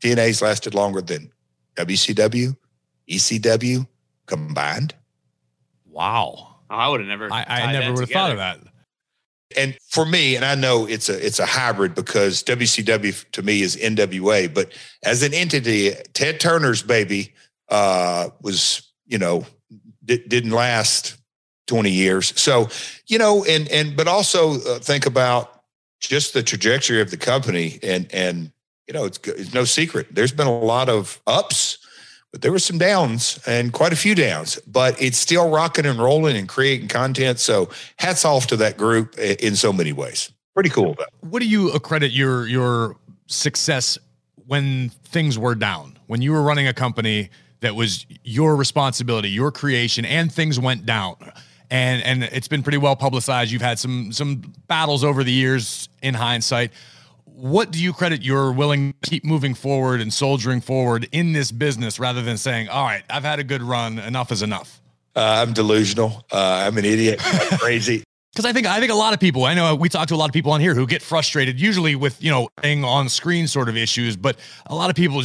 [0.00, 1.30] TNA's lasted longer than
[1.74, 2.56] WCW,
[3.06, 3.86] ECW
[4.24, 4.94] combined?
[5.84, 6.56] Wow.
[6.70, 7.30] Oh, I would have never.
[7.30, 8.60] I, I never would have thought of that.
[9.58, 13.60] And for me, and I know it's a it's a hybrid because WCW to me
[13.60, 14.72] is NWA, but
[15.04, 17.34] as an entity, Ted Turner's baby
[17.68, 19.46] uh, was you know
[20.06, 21.16] didn't last
[21.66, 22.38] 20 years.
[22.40, 22.68] So,
[23.06, 25.62] you know, and, and, but also uh, think about
[26.00, 28.52] just the trajectory of the company and, and,
[28.86, 30.06] you know, it's, it's no secret.
[30.12, 31.78] There's been a lot of ups,
[32.30, 35.98] but there were some downs and quite a few downs, but it's still rocking and
[35.98, 37.40] rolling and creating content.
[37.40, 40.30] So hats off to that group in so many ways.
[40.54, 40.94] Pretty cool.
[40.94, 41.28] Though.
[41.28, 42.96] What do you accredit your, your
[43.26, 43.98] success
[44.46, 47.30] when things were down, when you were running a company,
[47.60, 51.16] that was your responsibility, your creation, and things went down.
[51.70, 53.50] And and it's been pretty well publicized.
[53.50, 56.70] You've had some some battles over the years in hindsight.
[57.24, 61.52] What do you credit your willing to keep moving forward and soldiering forward in this
[61.52, 64.80] business rather than saying, all right, I've had a good run, enough is enough?
[65.14, 66.24] Uh, I'm delusional.
[66.32, 67.20] Uh, I'm an idiot.
[67.22, 68.04] I'm crazy
[68.36, 70.16] because I think I think a lot of people I know we talk to a
[70.16, 73.48] lot of people on here who get frustrated usually with you know being on screen
[73.48, 75.22] sort of issues, but a lot of people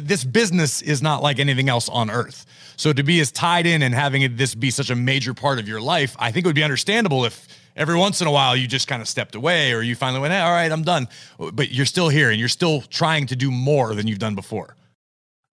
[0.00, 2.46] this business is not like anything else on earth.
[2.76, 5.66] So to be as tied in and having this be such a major part of
[5.66, 8.68] your life, I think it would be understandable if every once in a while you
[8.68, 11.08] just kind of stepped away or you finally went, hey, all right, I'm done.
[11.38, 14.76] But you're still here and you're still trying to do more than you've done before.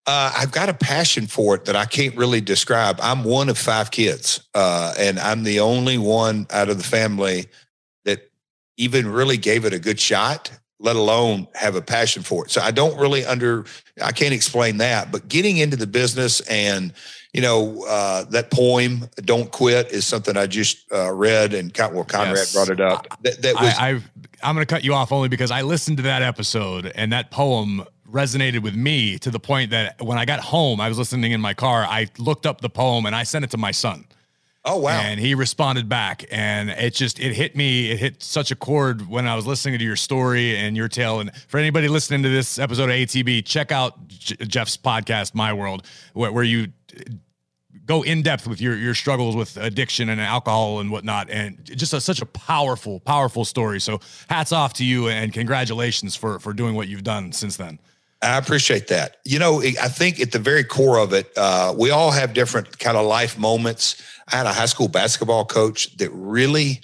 [0.10, 2.98] Uh, I've got a passion for it that I can't really describe.
[3.00, 7.46] I'm one of five kids, uh, and I'm the only one out of the family
[8.06, 8.32] that
[8.76, 12.50] even really gave it a good shot, let alone have a passion for it.
[12.50, 13.66] So I don't really under,
[14.02, 15.12] I can't explain that.
[15.12, 16.92] But getting into the business and
[17.32, 22.04] you know uh, that poem "Don't Quit" is something I just uh, read, and well,
[22.04, 22.54] Conrad yes.
[22.56, 23.06] brought it up.
[23.22, 23.76] That, that was.
[23.78, 26.92] I, I've, I'm going to cut you off only because I listened to that episode,
[26.96, 30.90] and that poem resonated with me to the point that when I got home, I
[30.90, 31.84] was listening in my car.
[31.84, 34.06] I looked up the poem and I sent it to my son.
[34.66, 35.00] Oh wow!
[35.00, 37.92] And he responded back, and it just it hit me.
[37.92, 41.22] It hit such a chord when I was listening to your story and your tale.
[41.22, 45.54] And for anybody listening to this episode of ATB, check out J- Jeff's podcast, My
[45.54, 46.68] World, where, where you
[47.86, 51.94] go in depth with your your struggles with addiction and alcohol and whatnot, and just
[51.94, 53.80] a, such a powerful, powerful story.
[53.80, 57.80] So hats off to you and congratulations for for doing what you've done since then.
[58.22, 59.18] I appreciate that.
[59.24, 62.78] You know, I think at the very core of it, uh, we all have different
[62.80, 64.02] kind of life moments.
[64.28, 66.82] I had a high school basketball coach that really,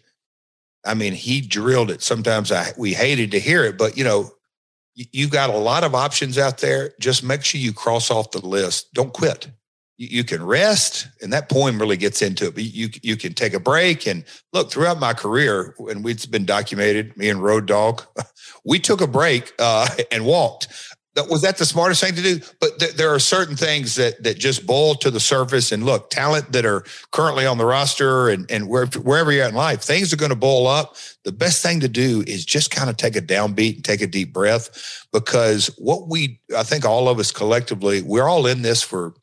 [0.85, 2.01] I mean, he drilled it.
[2.01, 4.31] Sometimes I we hated to hear it, but you know,
[4.95, 6.93] you've got a lot of options out there.
[7.01, 8.93] Just make sure you cross off the list.
[8.93, 9.49] Don't quit.
[9.97, 12.53] You, can rest, and that poem really gets into it.
[12.53, 16.43] But you you can take a break and look throughout my career, and it's been
[16.43, 17.15] documented.
[17.15, 18.03] Me and Road Dog,
[18.65, 20.67] we took a break uh, and walked
[21.15, 22.39] was that the smartest thing to do?
[22.59, 25.71] But th- there are certain things that that just boil to the surface.
[25.71, 29.51] And look, talent that are currently on the roster and and where, wherever you're at
[29.51, 30.97] in life, things are going to boil up.
[31.23, 34.07] The best thing to do is just kind of take a downbeat and take a
[34.07, 38.81] deep breath, because what we, I think, all of us collectively, we're all in this
[38.81, 39.13] for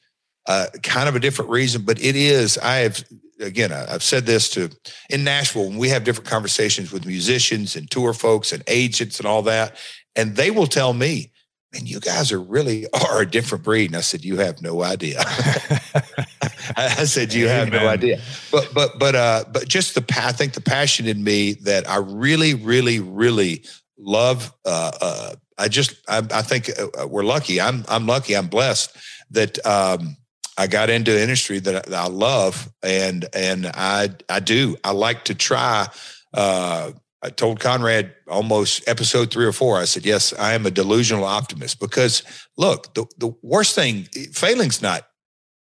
[0.46, 1.82] uh, kind of a different reason.
[1.82, 3.04] But it is, I have
[3.40, 4.70] again, I've said this to
[5.10, 9.26] in Nashville when we have different conversations with musicians and tour folks and agents and
[9.26, 9.76] all that,
[10.16, 11.31] and they will tell me
[11.72, 13.90] man, you guys are really are a different breed.
[13.90, 15.20] And I said, you have no idea.
[16.76, 18.20] I said, you have no idea.
[18.50, 21.96] But, but, but, uh, but just the, I think the passion in me that I
[21.96, 23.64] really, really, really
[23.98, 27.60] love, uh, uh, I just, I, I think uh, uh, we're lucky.
[27.60, 28.34] I'm, I'm lucky.
[28.34, 28.96] I'm blessed
[29.30, 30.16] that, um,
[30.58, 34.76] I got into an industry that I, that I love and, and I, I do,
[34.84, 35.88] I like to try,
[36.34, 36.92] uh,
[37.22, 39.78] I told Conrad almost episode three or four.
[39.78, 42.22] I said, "Yes, I am a delusional optimist because
[42.56, 45.06] look, the the worst thing, failing's not.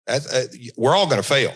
[0.09, 0.20] Uh,
[0.76, 1.55] we're all going to fail.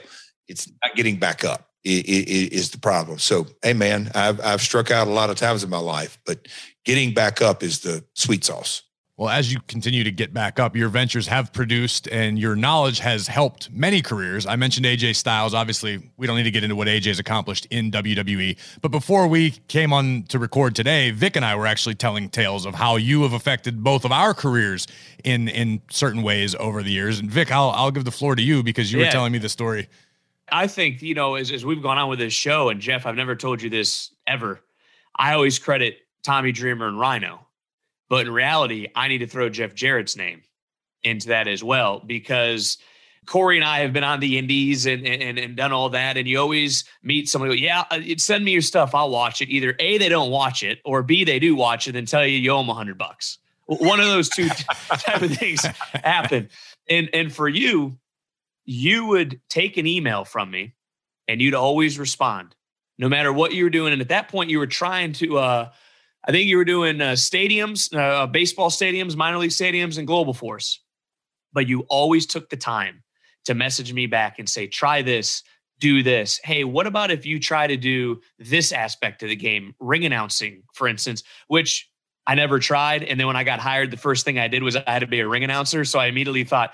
[0.48, 3.18] It's not getting back up is the problem.
[3.18, 6.48] So, hey, man, I've I've struck out a lot of times in my life, but
[6.84, 8.82] getting back up is the sweet sauce.
[9.18, 12.98] Well, as you continue to get back up, your ventures have produced and your knowledge
[12.98, 14.44] has helped many careers.
[14.44, 15.54] I mentioned AJ Styles.
[15.54, 18.58] Obviously, we don't need to get into what AJ has accomplished in WWE.
[18.82, 22.66] But before we came on to record today, Vic and I were actually telling tales
[22.66, 24.86] of how you have affected both of our careers
[25.24, 27.18] in in certain ways over the years.
[27.18, 29.06] And Vic, I'll I'll give the floor to you because you yeah.
[29.06, 29.88] were telling me the story.
[30.52, 33.16] I think, you know, as, as we've gone on with this show, and Jeff, I've
[33.16, 34.60] never told you this ever.
[35.16, 37.45] I always credit Tommy Dreamer and Rhino
[38.08, 40.42] but in reality, I need to throw Jeff Jarrett's name
[41.02, 42.78] into that as well because
[43.26, 46.16] Corey and I have been on the indies and, and, and done all that.
[46.16, 48.94] And you always meet somebody, yeah, uh, send me your stuff.
[48.94, 49.50] I'll watch it.
[49.50, 52.38] Either A, they don't watch it, or B, they do watch it and tell you
[52.38, 53.38] you owe them a hundred bucks.
[53.66, 54.48] One of those two
[54.88, 55.62] type of things
[55.94, 56.48] happen.
[56.88, 57.98] And, and for you,
[58.64, 60.74] you would take an email from me
[61.28, 62.54] and you'd always respond
[62.98, 63.92] no matter what you were doing.
[63.92, 65.70] And at that point, you were trying to, uh,
[66.26, 70.34] I think you were doing uh, stadiums, uh, baseball stadiums, minor league stadiums, and Global
[70.34, 70.82] Force.
[71.52, 73.02] But you always took the time
[73.44, 75.44] to message me back and say, try this,
[75.78, 76.40] do this.
[76.42, 80.62] Hey, what about if you try to do this aspect of the game, ring announcing,
[80.74, 81.88] for instance, which
[82.26, 83.04] I never tried.
[83.04, 85.06] And then when I got hired, the first thing I did was I had to
[85.06, 85.84] be a ring announcer.
[85.84, 86.72] So I immediately thought,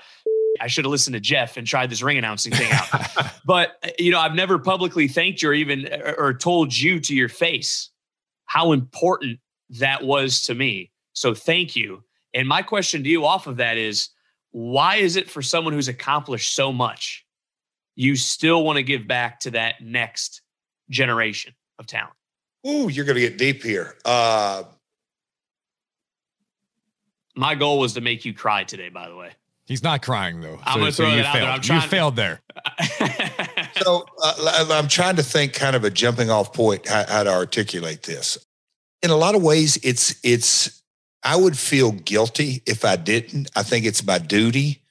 [0.59, 2.87] I should have listened to Jeff and tried this ring announcing thing out.
[3.45, 7.29] but you know, I've never publicly thanked you or even or told you to your
[7.29, 7.89] face
[8.45, 9.39] how important
[9.79, 10.91] that was to me.
[11.13, 12.03] So thank you.
[12.33, 14.09] And my question to you off of that is
[14.51, 17.25] why is it for someone who's accomplished so much,
[17.95, 20.41] you still want to give back to that next
[20.89, 22.15] generation of talent?
[22.67, 23.95] Ooh, you're going to get deep here.
[24.05, 24.63] Uh,
[27.35, 29.31] my goal was to make you cry today, by the way.
[29.65, 30.59] He's not crying though.
[30.65, 31.45] I'm so, going to throw so it out failed.
[31.45, 31.51] there.
[31.51, 32.41] I'm trying you failed there.
[33.81, 37.31] so uh, I'm trying to think kind of a jumping off point how, how to
[37.31, 38.37] articulate this
[39.03, 40.81] in a lot of ways, it's it's.
[41.25, 43.49] I would feel guilty if I didn't.
[43.55, 44.81] I think it's my duty.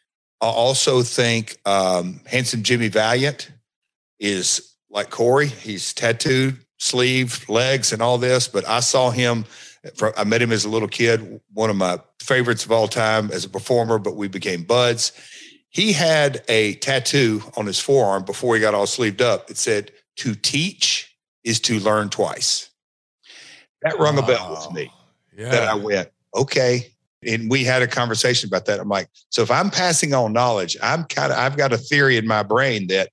[0.41, 3.51] I also think um, handsome Jimmy Valiant
[4.19, 5.49] is like Corey.
[5.49, 8.49] He's tattooed, sleeve, legs, and all this.
[8.49, 9.45] But I saw him.
[10.17, 11.41] I met him as a little kid.
[11.53, 13.99] One of my favorites of all time as a performer.
[13.99, 15.13] But we became buds.
[15.71, 19.51] He had a tattoo on his forearm before he got all sleeved up.
[19.51, 22.72] It said, "To teach is to learn twice."
[23.83, 24.93] That rung a bell with me.
[25.37, 25.51] Yeah.
[25.51, 26.89] That I went, okay.
[27.27, 28.81] And we had a conversation about that.
[28.81, 32.17] I'm like, so if I'm passing on knowledge, I'm kind of I've got a theory
[32.17, 33.11] in my brain that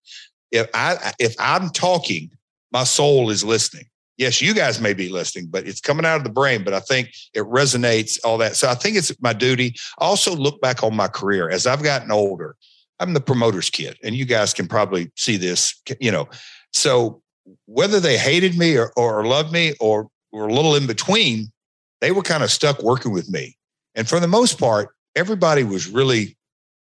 [0.51, 2.32] if I if I'm talking,
[2.72, 3.86] my soul is listening.
[4.17, 6.63] Yes, you guys may be listening, but it's coming out of the brain.
[6.63, 8.57] But I think it resonates, all that.
[8.57, 9.76] So I think it's my duty.
[9.99, 12.55] I also look back on my career as I've gotten older.
[12.99, 16.28] I'm the promoter's kid, and you guys can probably see this, you know.
[16.74, 17.22] So
[17.65, 21.51] whether they hated me or, or loved me or were a little in between,
[22.01, 23.55] they were kind of stuck working with me.
[23.95, 26.38] And for the most part, everybody was really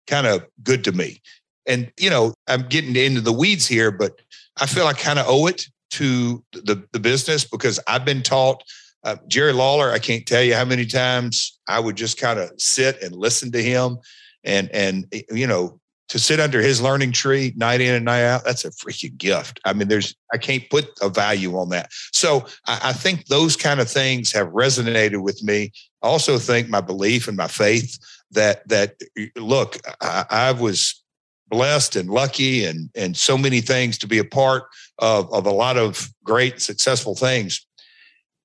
[0.06, 1.20] kind of good to me.
[1.66, 4.20] and you know, I'm getting into the weeds here, but
[4.60, 8.62] I feel I kind of owe it to the the business because I've been taught.
[9.04, 12.50] Uh, Jerry Lawler, I can't tell you how many times I would just kind of
[12.60, 13.98] sit and listen to him,
[14.42, 18.44] and and you know to sit under his learning tree night in and night out,
[18.44, 19.60] that's a freaking gift.
[19.64, 21.90] I mean, there's, I can't put a value on that.
[22.12, 25.72] So I, I, think those kind of things have resonated with me.
[26.02, 27.98] I also think my belief and my faith
[28.30, 29.00] that, that
[29.36, 31.02] look, I, I was
[31.48, 34.64] blessed and lucky and, and so many things to be a part
[34.98, 37.66] of, of a lot of great, successful things.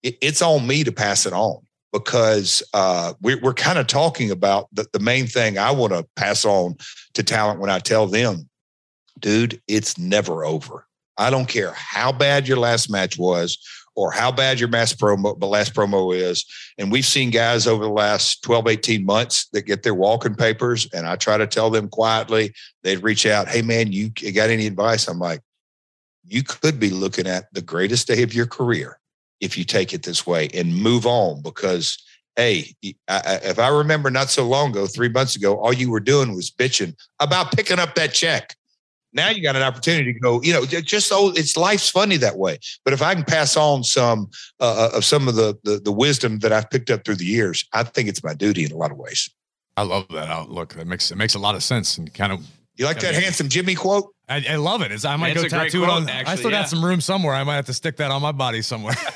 [0.01, 1.61] It, it's on me to pass it on
[1.91, 6.07] because uh, we're, we're kind of talking about the, the main thing I want to
[6.15, 6.75] pass on
[7.13, 8.49] to talent when I tell them,
[9.19, 10.87] dude, it's never over.
[11.17, 13.57] I don't care how bad your last match was
[13.95, 16.45] or how bad your mass promo, last promo is.
[16.77, 20.87] And we've seen guys over the last 12, 18 months that get their walking papers.
[20.93, 24.65] And I try to tell them quietly, they'd reach out, Hey man, you got any
[24.65, 25.07] advice?
[25.07, 25.41] I'm like,
[26.25, 29.00] you could be looking at the greatest day of your career
[29.41, 32.01] if you take it this way and move on because
[32.35, 32.73] hey
[33.09, 36.33] I, if i remember not so long ago three months ago all you were doing
[36.33, 38.55] was bitching about picking up that check.
[39.13, 42.37] Now you got an opportunity to go you know just so it's life's funny that
[42.37, 42.59] way.
[42.85, 44.29] But if i can pass on some
[44.61, 47.25] uh, uh, of some of the, the the wisdom that i've picked up through the
[47.25, 49.29] years i think it's my duty in a lot of ways.
[49.77, 50.75] I love that outlook.
[50.75, 52.45] That makes it makes a lot of sense and kind of
[52.77, 54.13] you like that handsome Jimmy quote?
[54.31, 54.91] I, I love it.
[54.91, 56.07] It's, I might go tattoo it on.
[56.09, 56.61] Actually, I still yeah.
[56.61, 57.33] got some room somewhere.
[57.35, 58.95] I might have to stick that on my body somewhere.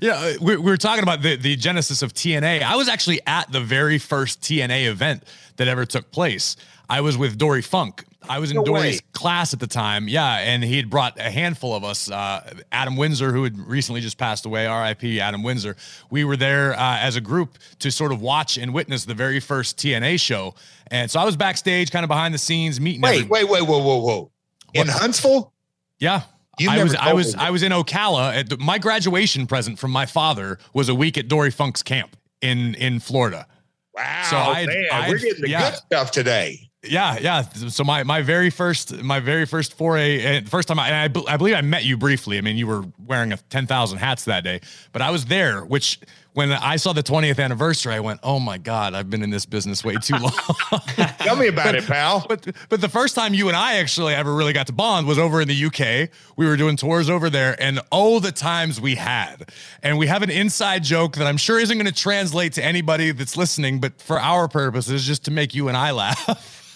[0.00, 2.62] yeah, uh, we, we were talking about the, the genesis of TNA.
[2.62, 5.24] I was actually at the very first TNA event
[5.56, 6.56] that ever took place.
[6.88, 8.04] I was with Dory Funk.
[8.28, 10.08] I was in no Dory's class at the time.
[10.08, 12.10] Yeah, and he had brought a handful of us.
[12.10, 15.20] Uh, Adam Windsor, who had recently just passed away, R.I.P.
[15.20, 15.76] Adam Windsor.
[16.10, 19.40] We were there uh, as a group to sort of watch and witness the very
[19.40, 20.54] first TNA show.
[20.88, 23.00] And so I was backstage, kind of behind the scenes, meeting.
[23.00, 23.30] Wait, everyone.
[23.30, 24.30] wait, wait, whoa, whoa, whoa!
[24.74, 24.96] In what?
[24.96, 25.52] Huntsville?
[25.98, 26.22] Yeah.
[26.58, 28.48] You I was I was I was in Ocala.
[28.48, 32.74] The, my graduation present from my father was a week at Dory Funk's camp in
[32.76, 33.46] in Florida.
[33.94, 35.70] Wow, so I, man, we're getting the yeah.
[35.70, 37.42] good stuff today yeah, yeah.
[37.42, 41.36] So my my very first my very first foray, and first time I, I, I
[41.36, 42.38] believe I met you briefly.
[42.38, 44.60] I mean, you were wearing a ten thousand hats that day,
[44.92, 45.64] but I was there.
[45.64, 46.00] Which
[46.32, 49.46] when I saw the twentieth anniversary, I went, "Oh my god, I've been in this
[49.46, 50.32] business way too long."
[51.18, 52.26] Tell me about but, it, pal.
[52.28, 55.18] But but the first time you and I actually ever really got to bond was
[55.18, 56.10] over in the UK.
[56.36, 59.50] We were doing tours over there, and oh, the times we had.
[59.82, 63.12] And we have an inside joke that I'm sure isn't going to translate to anybody
[63.12, 66.52] that's listening, but for our purposes, just to make you and I laugh.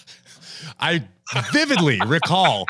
[0.79, 1.07] I
[1.51, 2.65] vividly recall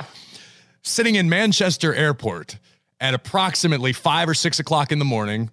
[0.84, 2.58] sitting in Manchester Airport
[3.00, 5.50] at approximately five or six o'clock in the morning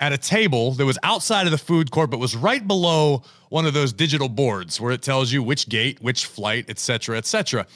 [0.00, 3.66] at a table that was outside of the food court, but was right below one
[3.66, 7.26] of those digital boards where it tells you which gate, which flight, etc cetera, et
[7.26, 7.66] cetera.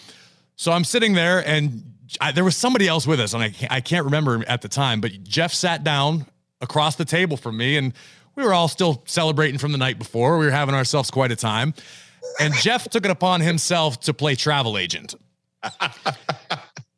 [0.56, 3.80] So I'm sitting there, and I, there was somebody else with us, and I I
[3.80, 6.26] can't remember at the time, but Jeff sat down
[6.60, 7.92] across the table from me, and
[8.34, 10.38] we were all still celebrating from the night before.
[10.38, 11.74] We were having ourselves quite a time
[12.40, 15.14] and Jeff took it upon himself to play travel agent.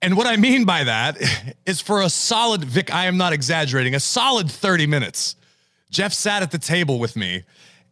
[0.02, 1.18] and what I mean by that
[1.66, 5.36] is for a solid, Vic, I am not exaggerating, a solid 30 minutes,
[5.90, 7.44] Jeff sat at the table with me.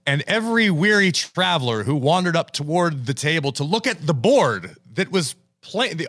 [0.06, 4.74] And every weary traveler who wandered up toward the table to look at the board
[4.94, 5.36] that was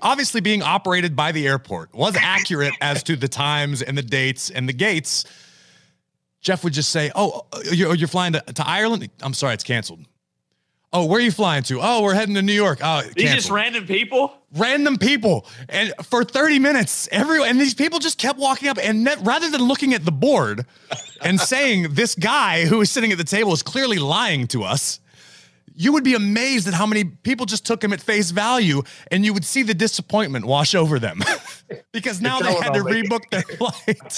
[0.02, 4.50] obviously being operated by the airport was accurate as to the times and the dates
[4.50, 5.26] and the gates.
[6.42, 9.10] Jeff would just say, "Oh, uh, you're, you're flying to, to Ireland?
[9.22, 10.06] I'm sorry, it's canceled."
[10.92, 11.80] Oh, where are you flying to?
[11.82, 12.80] Oh, we're heading to New York.
[12.84, 14.34] Oh, these just random people.
[14.56, 19.08] Random people, and for thirty minutes, every and these people just kept walking up, and
[19.22, 20.66] rather than looking at the board
[21.22, 25.00] and saying this guy who is sitting at the table is clearly lying to us,
[25.76, 28.82] you would be amazed at how many people just took him at face value,
[29.12, 31.22] and you would see the disappointment wash over them
[31.94, 34.18] because now they had to rebook their flight.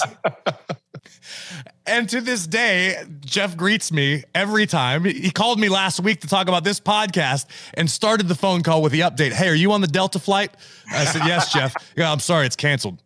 [1.86, 5.04] And to this day, Jeff greets me every time.
[5.04, 8.82] He called me last week to talk about this podcast and started the phone call
[8.82, 9.32] with the update.
[9.32, 10.54] Hey, are you on the Delta flight?
[10.90, 11.74] I said, Yes, Jeff.
[11.96, 13.02] Yeah, I'm sorry, it's canceled.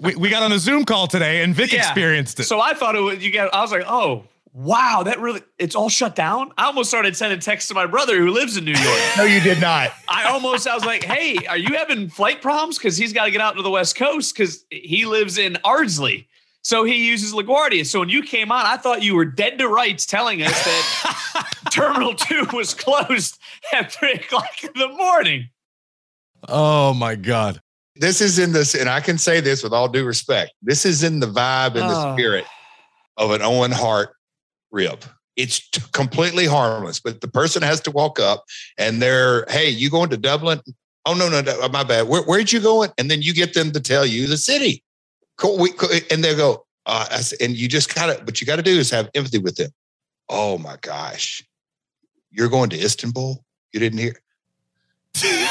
[0.00, 1.78] We, we got on a Zoom call today and Vic yeah.
[1.78, 2.44] experienced it.
[2.44, 5.76] So I thought it was, you got, I was like, oh, wow, that really, it's
[5.76, 6.50] all shut down.
[6.58, 9.00] I almost started sending texts to my brother who lives in New York.
[9.16, 9.92] no, you did not.
[10.08, 12.78] I almost, I was like, hey, are you having flight problems?
[12.78, 16.26] Cause he's got to get out to the West Coast because he lives in Ardsley.
[16.68, 17.86] So he uses LaGuardia.
[17.86, 21.48] So when you came on, I thought you were dead to rights telling us that
[21.72, 23.38] Terminal 2 was closed
[23.72, 25.48] at 3 o'clock in the morning.
[26.46, 27.62] Oh my God.
[27.96, 30.52] This is in this, and I can say this with all due respect.
[30.60, 32.14] This is in the vibe and the oh.
[32.14, 32.44] spirit
[33.16, 34.10] of an Owen Hart
[34.70, 35.02] rib.
[35.36, 38.44] It's t- completely harmless, but the person has to walk up
[38.76, 40.60] and they're, hey, you going to Dublin?
[41.06, 42.08] Oh no, no, no, my bad.
[42.08, 42.90] Where, where'd you going?
[42.98, 44.84] And then you get them to tell you the city.
[45.38, 45.56] Cool.
[45.58, 45.70] We,
[46.10, 48.90] and they go, uh, and you just kind of, what you got to do is
[48.90, 49.70] have empathy with them.
[50.28, 51.42] Oh my gosh,
[52.30, 53.42] you're going to Istanbul?
[53.72, 54.16] You didn't hear?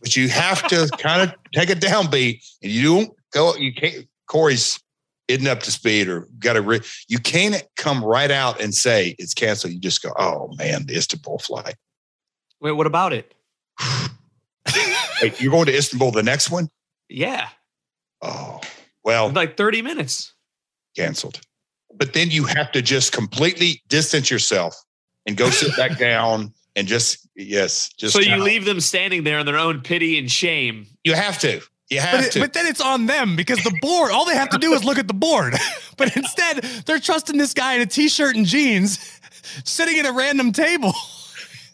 [0.00, 3.56] but you have to kind of take a downbeat, and you don't go.
[3.56, 4.06] You can't.
[4.26, 4.78] Corey's
[5.26, 6.62] isn't up to speed, or got to.
[6.62, 9.72] Re- you can't come right out and say it's canceled.
[9.72, 11.74] You just go, oh man, the Istanbul flight.
[12.60, 13.34] Wait, what about it?
[15.22, 16.68] Wait, you're going to Istanbul the next one?
[17.08, 17.48] Yeah.
[18.22, 18.60] Oh
[19.04, 20.34] well, like 30 minutes.
[20.96, 21.40] Canceled.
[21.94, 24.82] But then you have to just completely distance yourself
[25.26, 28.14] and go sit back down and just yes, just.
[28.14, 30.86] So you leave them standing there in their own pity and shame.
[31.04, 31.60] You have to.
[31.88, 32.40] You have but, it, to.
[32.40, 34.12] but then it's on them because the board.
[34.12, 35.54] All they have to do is look at the board.
[35.96, 39.20] but instead, they're trusting this guy in a t-shirt and jeans,
[39.64, 40.92] sitting at a random table.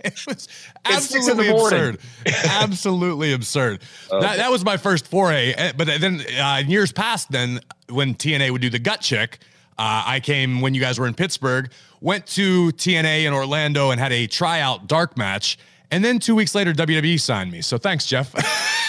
[0.00, 0.48] It was
[0.90, 1.98] absolutely absurd.
[2.44, 3.80] absolutely absurd.
[4.10, 4.20] Okay.
[4.20, 5.52] That, that was my first foray.
[5.52, 9.38] Eh, but then uh, in years past, then when TNA would do the gut check,
[9.78, 11.70] uh, I came when you guys were in Pittsburgh,
[12.00, 15.58] went to TNA in Orlando and had a tryout dark match.
[15.90, 17.60] And then two weeks later, WWE signed me.
[17.60, 18.32] So thanks, Jeff.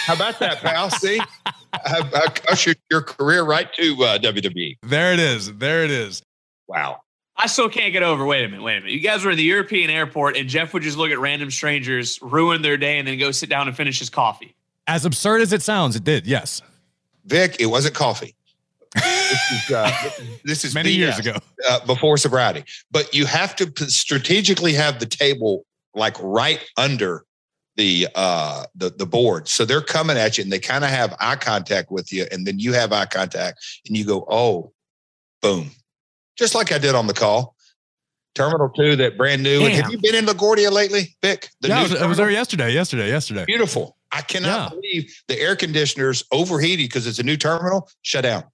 [0.08, 0.90] How about that, pal?
[0.90, 4.78] See, I, I ushered your career right to uh, WWE.
[4.82, 5.54] There it is.
[5.54, 6.22] There it is.
[6.66, 7.02] Wow.
[7.38, 8.26] I still can't get over.
[8.26, 8.62] Wait a minute.
[8.62, 8.92] Wait a minute.
[8.92, 12.18] You guys were in the European airport, and Jeff would just look at random strangers,
[12.20, 14.54] ruin their day, and then go sit down and finish his coffee.
[14.86, 16.26] As absurd as it sounds, it did.
[16.26, 16.62] Yes.
[17.26, 18.34] Vic, it wasn't coffee
[18.94, 20.10] this is, uh,
[20.44, 21.34] this is many BS, years ago
[21.68, 22.64] uh, before sobriety.
[22.90, 25.64] But you have to strategically have the table
[25.94, 27.24] like right under
[27.76, 31.14] the uh the the board so they're coming at you and they kind of have
[31.20, 34.72] eye contact with you and then you have eye contact and you go oh
[35.42, 35.70] boom
[36.38, 37.54] just like i did on the call.
[38.34, 39.60] Terminal 2 that brand new.
[39.66, 41.50] Have you been in laguardia lately vic?
[41.60, 43.44] The yeah I was, I was, there yesterday yesterday yesterday.
[43.44, 43.96] Beautiful.
[44.12, 44.68] I cannot yeah.
[44.68, 47.90] believe the air conditioners overheated because it's a new terminal.
[48.02, 48.44] Shut down.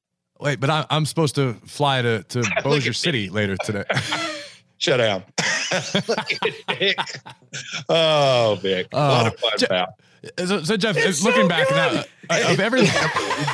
[0.40, 3.84] Wait, but I, am supposed to fly to to Bossier City later today.
[4.78, 5.22] Shut down.
[7.88, 9.96] oh, Vic, a lot of fun, Je- pal.
[10.38, 12.90] So, so Jeff, it's looking so back now, uh, of everything,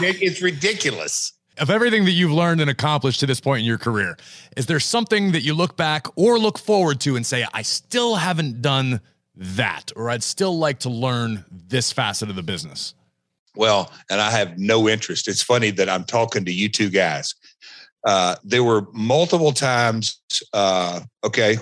[0.00, 1.32] it's ridiculous.
[1.58, 4.16] Of everything that you've learned and accomplished to this point in your career,
[4.56, 8.16] is there something that you look back or look forward to and say, I still
[8.16, 9.00] haven't done
[9.34, 12.94] that, or I'd still like to learn this facet of the business?
[13.56, 15.28] Well, and I have no interest.
[15.28, 17.34] It's funny that I'm talking to you two guys.
[18.04, 20.22] Uh, there were multiple times.
[20.52, 21.58] Uh, okay,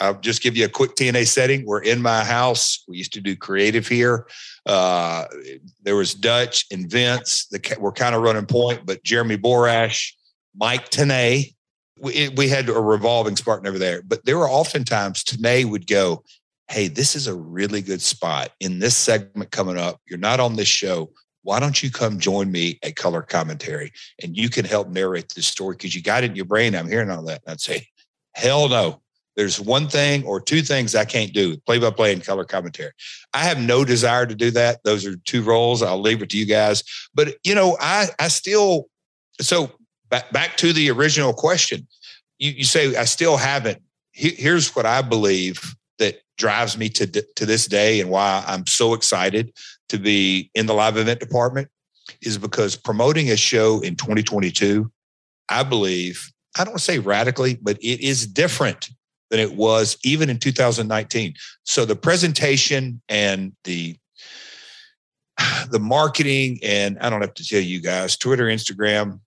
[0.00, 1.64] I'll just give you a quick TNA setting.
[1.64, 2.84] We're in my house.
[2.86, 4.26] We used to do creative here.
[4.66, 5.24] Uh,
[5.82, 7.50] there was Dutch and Vince.
[7.78, 10.12] We're kind of running point, but Jeremy Borash,
[10.54, 11.54] Mike Tenay.
[11.98, 14.02] We, we had a revolving Spartan over there.
[14.02, 16.24] But there were oftentimes Tenay would go,
[16.68, 20.00] hey, this is a really good spot in this segment coming up.
[20.06, 21.10] You're not on this show.
[21.42, 25.46] Why don't you come join me at color commentary and you can help narrate this
[25.46, 26.74] story because you got it in your brain.
[26.74, 27.42] I'm hearing all that.
[27.46, 27.86] And I'd say,
[28.34, 29.00] hell no.
[29.36, 32.90] There's one thing or two things I can't do play by play and color commentary.
[33.32, 34.80] I have no desire to do that.
[34.84, 35.82] Those are two roles.
[35.82, 36.82] I'll leave it to you guys.
[37.14, 38.88] But, you know, I, I still,
[39.40, 39.70] so
[40.10, 41.86] back, back to the original question.
[42.38, 43.80] You, you say, I still haven't.
[44.12, 48.92] Here's what I believe that drives me to to this day and why I'm so
[48.92, 49.52] excited
[49.90, 51.68] to be in the live event department
[52.22, 54.90] is because promoting a show in 2022,
[55.48, 58.90] I believe, I don't say radically, but it is different
[59.30, 61.34] than it was even in 2019.
[61.64, 63.96] So the presentation and the
[65.70, 69.20] the marketing and I don't have to tell you guys, Twitter, Instagram,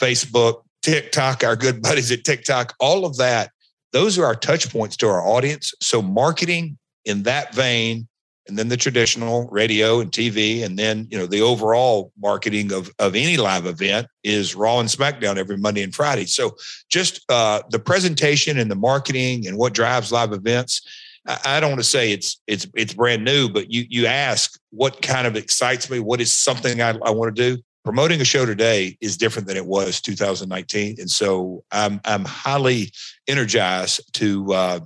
[0.00, 3.50] Facebook, TikTok, our good buddies at TikTok, all of that
[3.94, 5.72] those are our touch points to our audience.
[5.80, 8.08] So marketing in that vein,
[8.46, 12.90] and then the traditional radio and TV, and then you know the overall marketing of
[12.98, 16.26] of any live event is Raw and SmackDown every Monday and Friday.
[16.26, 16.56] So
[16.90, 20.82] just uh, the presentation and the marketing and what drives live events.
[21.26, 25.00] I don't want to say it's it's it's brand new, but you you ask what
[25.00, 28.46] kind of excites me, what is something I, I want to do promoting a show
[28.46, 32.90] today is different than it was 2019 and so i'm i'm highly
[33.28, 34.80] energized to uh,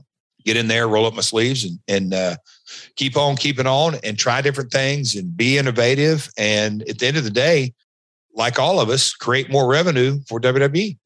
[0.44, 2.36] get in there roll up my sleeves and and uh,
[2.96, 7.16] keep on keeping on and try different things and be innovative and at the end
[7.16, 7.72] of the day
[8.34, 10.96] like all of us create more revenue for wwe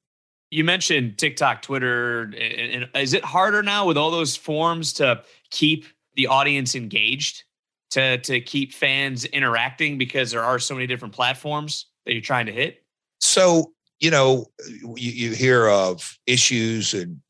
[0.51, 5.87] you mentioned tiktok twitter and is it harder now with all those forms to keep
[6.15, 7.45] the audience engaged
[7.93, 12.47] to to keep fans interacting because there are so many different platforms that you're trying
[12.47, 12.83] to hit?
[13.21, 17.21] So, you know, you, you hear of issues and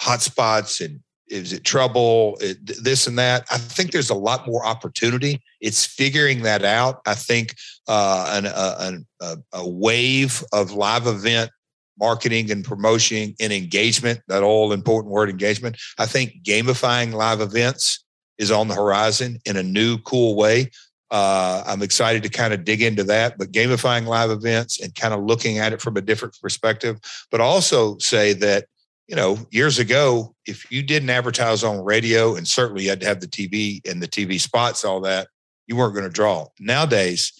[0.00, 1.00] hotspots and
[1.30, 2.36] is it trouble?
[2.40, 3.46] It, this and that.
[3.50, 5.40] I think there's a lot more opportunity.
[5.60, 7.00] It's figuring that out.
[7.06, 7.54] I think
[7.88, 11.50] uh, an, a, a, a wave of live event
[11.98, 15.76] marketing and promotion and engagement that all important word engagement.
[15.98, 18.04] I think gamifying live events
[18.38, 20.70] is on the horizon in a new cool way.
[21.12, 25.12] Uh, i'm excited to kind of dig into that but gamifying live events and kind
[25.12, 27.00] of looking at it from a different perspective
[27.32, 28.66] but also say that
[29.10, 33.06] you know, years ago, if you didn't advertise on radio, and certainly you had to
[33.06, 35.26] have the TV and the TV spots, all that,
[35.66, 36.46] you weren't going to draw.
[36.60, 37.32] Nowadays,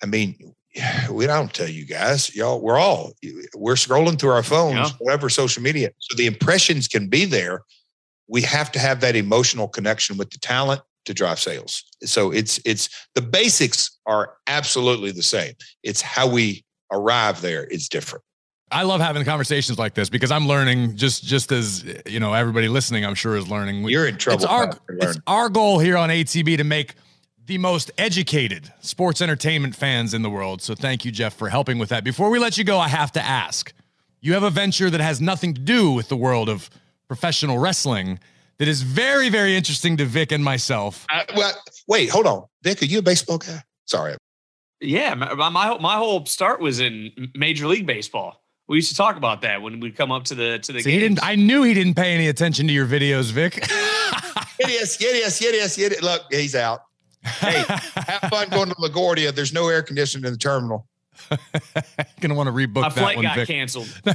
[0.00, 0.54] I mean,
[1.10, 3.14] we don't tell you guys, y'all, we're all
[3.56, 4.96] we're scrolling through our phones, yeah.
[5.00, 5.90] whatever social media.
[5.98, 7.62] So the impressions can be there.
[8.28, 11.82] We have to have that emotional connection with the talent to drive sales.
[12.04, 15.54] So it's it's the basics are absolutely the same.
[15.82, 18.24] It's how we arrive there is different.
[18.72, 22.68] I love having conversations like this because I'm learning just just as you know everybody
[22.68, 23.86] listening I'm sure is learning.
[23.88, 24.44] You're in trouble.
[24.44, 26.94] It's our, it's our goal here on ATB to make
[27.46, 30.62] the most educated sports entertainment fans in the world.
[30.62, 32.04] So thank you Jeff for helping with that.
[32.04, 33.72] Before we let you go, I have to ask.
[34.20, 36.70] You have a venture that has nothing to do with the world of
[37.08, 38.20] professional wrestling
[38.58, 41.06] that is very very interesting to Vic and myself.
[41.12, 41.52] Uh, well,
[41.88, 42.44] wait, hold on.
[42.62, 43.62] Vic, are you a baseball guy?
[43.86, 44.16] Sorry.
[44.80, 48.41] Yeah, my, my my whole start was in Major League Baseball.
[48.72, 50.80] We used to talk about that when we'd come up to the to the.
[50.80, 51.22] See, he didn't.
[51.22, 53.56] I knew he didn't pay any attention to your videos, Vic.
[54.58, 56.00] yes, yes, yes, yes.
[56.00, 56.84] Look, he's out.
[57.22, 59.34] Hey, have fun going to LaGuardia.
[59.34, 60.86] There's no air conditioning in the terminal.
[62.20, 63.24] gonna want to rebook My that flight one.
[63.26, 63.48] got Vic.
[63.48, 63.88] canceled.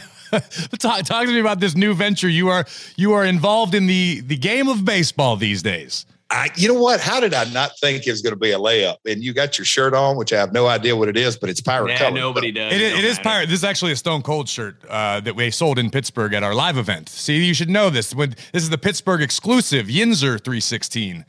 [0.80, 2.28] talk, talk to me about this new venture.
[2.28, 6.08] You are you are involved in the the game of baseball these days.
[6.30, 7.00] I, you know what?
[7.00, 8.98] How did I not think it was going to be a layup?
[9.06, 11.50] And you got your shirt on, which I have no idea what it is, but
[11.50, 12.12] it's pirate yeah, color.
[12.12, 12.74] Nobody does.
[12.74, 13.48] It, it is pirate.
[13.48, 16.54] This is actually a Stone Cold shirt uh, that we sold in Pittsburgh at our
[16.54, 17.08] live event.
[17.08, 18.14] See, you should know this.
[18.14, 21.24] When this is the Pittsburgh exclusive Yinzer 316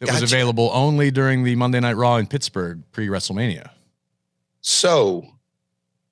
[0.00, 0.20] that gotcha.
[0.20, 3.70] was available only during the Monday Night Raw in Pittsburgh pre WrestleMania.
[4.60, 5.24] So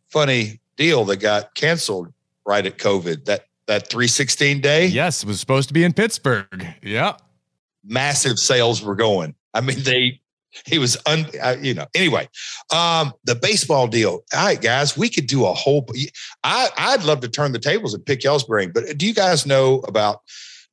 [0.08, 2.10] funny deal that got canceled
[2.46, 3.26] right at COVID.
[3.26, 4.86] That that 316 day.
[4.86, 6.66] Yes, it was supposed to be in Pittsburgh.
[6.82, 7.16] Yeah
[7.84, 9.34] massive sales were going.
[9.54, 10.20] I mean, they
[10.66, 11.86] he was un, uh, you know.
[11.94, 12.28] Anyway,
[12.72, 14.24] um, the baseball deal.
[14.34, 15.86] All right, guys, we could do a whole.
[16.44, 18.72] I I'd love to turn the tables and pick y'all's brain.
[18.72, 20.22] But do you guys know about?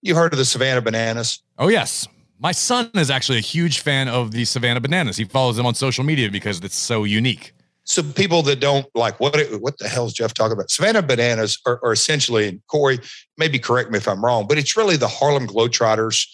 [0.02, 1.42] You heard of the Savannah Bananas?
[1.58, 2.08] Oh yes.
[2.40, 5.18] My son is actually a huge fan of the Savannah Bananas.
[5.18, 7.52] He follows them on social media because it's so unique.
[7.84, 10.70] So people that don't like what what the hell is Jeff talking about?
[10.70, 13.00] Savannah Bananas are, are essentially, and Corey,
[13.38, 16.28] maybe correct me if I'm wrong, but it's really the Harlem Globetrotters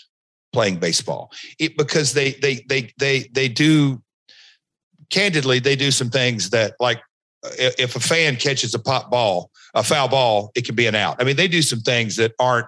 [0.53, 1.31] playing baseball.
[1.59, 4.01] It, because they they they they they do
[5.09, 7.01] candidly they do some things that like
[7.59, 11.21] if a fan catches a pop ball a foul ball it can be an out.
[11.21, 12.67] I mean they do some things that aren't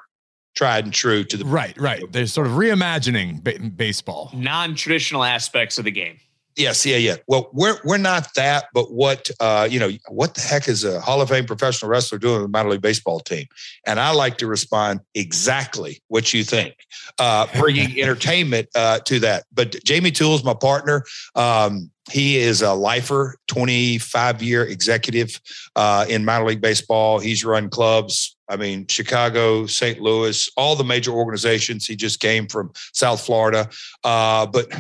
[0.56, 2.04] tried and true to the right right.
[2.12, 4.32] They're sort of reimagining ba- baseball.
[4.34, 6.20] Non-traditional aspects of the game
[6.56, 7.18] Yes, yeah, yeah.
[7.28, 11.02] Well, we're we're not that, but what uh, you know, what the heck is a
[11.02, 13.46] Hall of Fame professional wrestler doing with the minor league baseball team?
[13.86, 16.76] And I like to respond exactly what you think,
[17.20, 19.44] uh, bringing entertainment uh, to that.
[19.54, 21.04] But Jamie Toole is my partner.
[21.36, 25.42] Um, he is a lifer, 25 year executive
[25.76, 27.20] uh, in minor league baseball.
[27.20, 28.38] He's run clubs.
[28.48, 30.00] I mean, Chicago, St.
[30.00, 31.88] Louis, all the major organizations.
[31.88, 33.70] He just came from South Florida.
[34.04, 34.72] Uh, but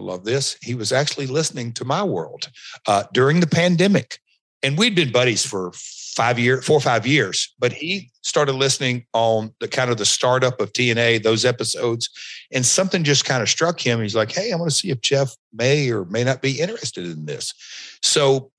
[0.00, 0.56] love this.
[0.62, 2.50] He was actually listening to my world
[2.86, 4.18] uh, during the pandemic.
[4.62, 5.72] And we'd been buddies for
[6.16, 10.06] five years, four or five years, but he started listening on the kind of the
[10.06, 12.08] startup of TNA, those episodes.
[12.52, 14.00] And something just kind of struck him.
[14.00, 17.04] He's like, Hey, I want to see if Jeff may or may not be interested
[17.04, 17.54] in this.
[18.02, 18.50] So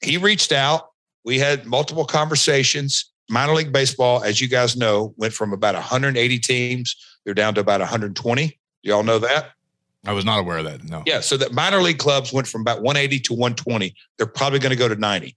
[0.00, 0.88] he reached out.
[1.24, 3.12] We had multiple conversations.
[3.30, 6.96] Minor league baseball, as you guys know, went from about 180 teams.
[7.24, 8.58] They're down to about 120.
[8.82, 9.52] Y'all know that?
[10.04, 10.82] I was not aware of that.
[10.84, 11.02] No.
[11.06, 11.20] Yeah.
[11.20, 13.94] So that minor league clubs went from about 180 to 120.
[14.18, 15.36] They're probably going to go to 90.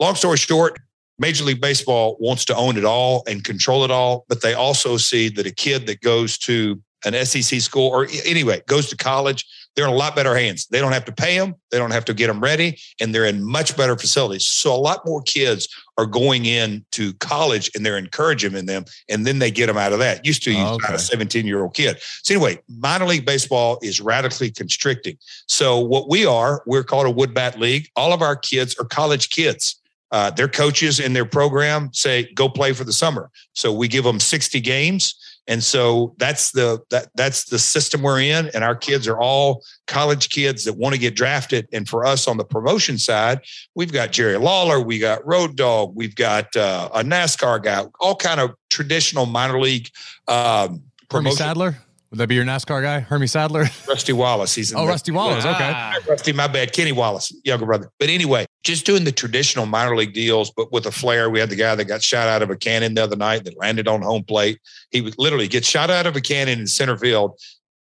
[0.00, 0.78] Long story short,
[1.18, 4.96] Major League Baseball wants to own it all and control it all, but they also
[4.96, 9.46] see that a kid that goes to an SEC school or anyway goes to college,
[9.76, 10.66] they're in a lot better hands.
[10.66, 13.26] They don't have to pay them, they don't have to get them ready, and they're
[13.26, 14.48] in much better facilities.
[14.48, 15.68] So a lot more kids
[16.00, 19.92] are going into college and they're encouraging in them, and then they get them out
[19.92, 20.24] of that.
[20.24, 20.94] Used to use oh, okay.
[20.94, 21.98] a 17 year old kid.
[22.22, 25.18] So anyway, minor league baseball is radically constricting.
[25.46, 27.88] So what we are, we're called a wood bat league.
[27.96, 29.76] All of our kids are college kids.
[30.10, 33.30] Uh, their coaches in their program say go play for the summer.
[33.52, 35.14] So we give them 60 games
[35.46, 38.50] and so that's the that that's the system we're in.
[38.54, 41.68] And our kids are all college kids that want to get drafted.
[41.72, 43.40] And for us on the promotion side,
[43.74, 48.14] we've got Jerry Lawler, we got Road Dog, we've got uh, a NASCAR guy, all
[48.14, 49.88] kind of traditional minor league
[50.28, 51.38] um, promotion.
[51.38, 51.78] Sadler?
[52.10, 53.66] Would that be your NASCAR guy, Hermie Sadler?
[53.88, 54.52] Rusty Wallace.
[54.52, 55.44] He's in oh, the, Rusty Wallace.
[55.44, 55.94] Okay, ah.
[56.08, 56.72] Rusty, my bad.
[56.72, 57.88] Kenny Wallace, younger brother.
[58.00, 61.30] But anyway, just doing the traditional minor league deals, but with a flair.
[61.30, 63.56] We had the guy that got shot out of a cannon the other night that
[63.58, 64.58] landed on home plate.
[64.90, 67.38] He would literally gets shot out of a cannon in center field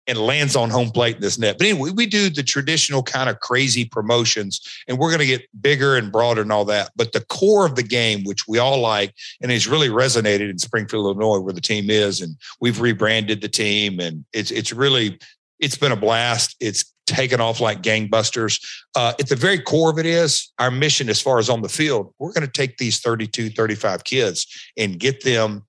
[0.08, 1.58] and lands on home plate in this net.
[1.58, 5.48] But anyway, we do the traditional kind of crazy promotions, and we're going to get
[5.62, 6.92] bigger and broader and all that.
[6.96, 10.58] But the core of the game, which we all like, and has really resonated in
[10.58, 15.20] Springfield, Illinois, where the team is, and we've rebranded the team, and it's it's really
[15.60, 16.56] it's been a blast.
[16.60, 18.64] It's taken off like gangbusters.
[18.96, 21.70] Uh, at the very core of it is our mission as far as on the
[21.70, 24.46] field, we're going to take these 32, 35 kids
[24.78, 25.64] and get them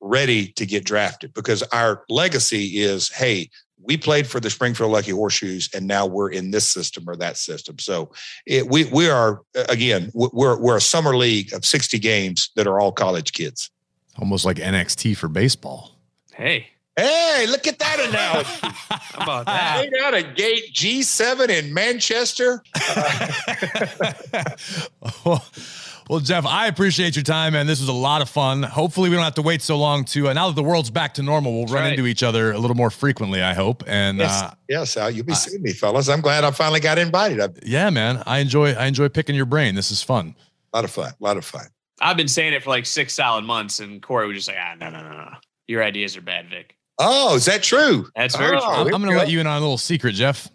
[0.00, 3.50] ready to get drafted because our legacy is hey
[3.82, 7.36] we played for the Springfield Lucky Horseshoes, and now we're in this system or that
[7.36, 7.78] system.
[7.78, 8.12] So
[8.46, 12.80] it, we we are again we're we're a summer league of sixty games that are
[12.80, 13.70] all college kids.
[14.18, 15.96] Almost like NXT for baseball.
[16.32, 16.66] Hey.
[16.96, 18.50] Hey, look at that analogy.
[18.90, 19.86] How about that?
[19.86, 22.62] Straight out of gate G7 in Manchester.
[26.10, 27.68] Well, Jeff, I appreciate your time, man.
[27.68, 28.64] This was a lot of fun.
[28.64, 30.28] Hopefully, we don't have to wait so long to.
[30.28, 31.92] Uh, now that the world's back to normal, we'll That's run right.
[31.92, 33.44] into each other a little more frequently.
[33.44, 33.84] I hope.
[33.86, 36.08] And yes, uh, yes, Al, you'll be seeing me, fellas.
[36.08, 37.60] I'm glad I finally got invited.
[37.64, 38.24] yeah, man.
[38.26, 38.72] I enjoy.
[38.72, 39.76] I enjoy picking your brain.
[39.76, 40.34] This is fun.
[40.72, 41.12] A lot of fun.
[41.12, 41.66] A lot of fun.
[42.00, 44.74] I've been saying it for like six solid months, and Corey was just like, "Ah,
[44.80, 45.30] no, no, no, no.
[45.68, 48.08] Your ideas are bad, Vic." Oh, is that true?
[48.16, 48.68] That's very oh, true.
[48.68, 50.48] I'm, I'm going to let you in on a little secret, Jeff.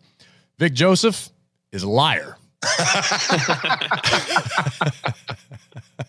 [0.60, 1.30] Vic Joseph
[1.72, 2.36] is a liar.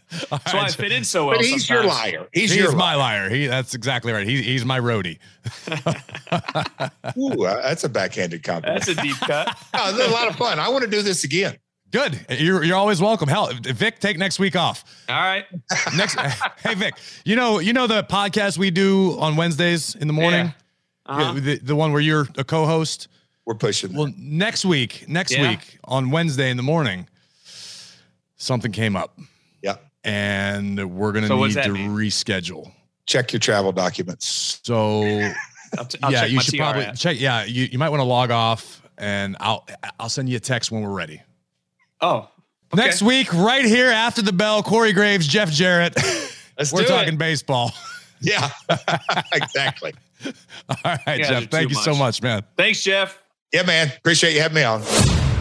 [0.31, 1.37] That's why I fit in so well.
[1.37, 1.85] But he's sometimes.
[1.85, 2.29] your liar.
[2.33, 3.23] He's, he's your my liar.
[3.23, 3.31] liar.
[3.31, 4.27] He that's exactly right.
[4.27, 5.19] He, he's my roadie.
[7.19, 8.85] Ooh, uh, that's a backhanded compliment.
[8.85, 9.57] That's a deep cut.
[9.75, 10.61] oh, this is a lot of fun.
[10.61, 11.57] I want to do this again.
[11.91, 12.25] Good.
[12.31, 13.29] You're you're always welcome.
[13.29, 14.85] Hell, Vic, take next week off.
[15.09, 15.45] All right.
[15.97, 16.19] Next.
[16.63, 16.95] hey, Vic.
[17.25, 20.47] You know you know the podcast we do on Wednesdays in the morning.
[20.47, 20.53] Yeah.
[21.07, 21.33] Uh-huh.
[21.35, 23.09] The, the one where you're a co-host.
[23.45, 23.95] We're pushing.
[23.95, 24.19] Well, that.
[24.19, 25.51] next week, next yeah.
[25.51, 27.09] week on Wednesday in the morning,
[28.37, 29.17] something came up
[30.07, 31.91] and we're gonna so need to mean?
[31.91, 32.73] reschedule.
[33.07, 34.61] Check your travel documents.
[34.63, 35.03] So
[35.79, 37.21] I'll t- I'll yeah, you should probably check.
[37.21, 39.67] Yeah, you, you might want to log off, and I'll
[39.99, 41.21] I'll send you a text when we're ready.
[42.01, 42.29] Oh,
[42.73, 42.85] okay.
[42.85, 45.95] next week, right here after the bell, Corey Graves, Jeff Jarrett.
[46.59, 47.19] Let's we're talking it.
[47.19, 47.73] baseball.
[48.19, 48.49] Yeah,
[49.35, 49.93] exactly.
[50.25, 51.51] All right, Jeff.
[51.51, 51.85] Thank you much.
[51.85, 52.45] so much, man.
[52.57, 53.23] Thanks, Jeff.
[53.53, 53.93] Yeah, man.
[53.95, 54.83] Appreciate you having me on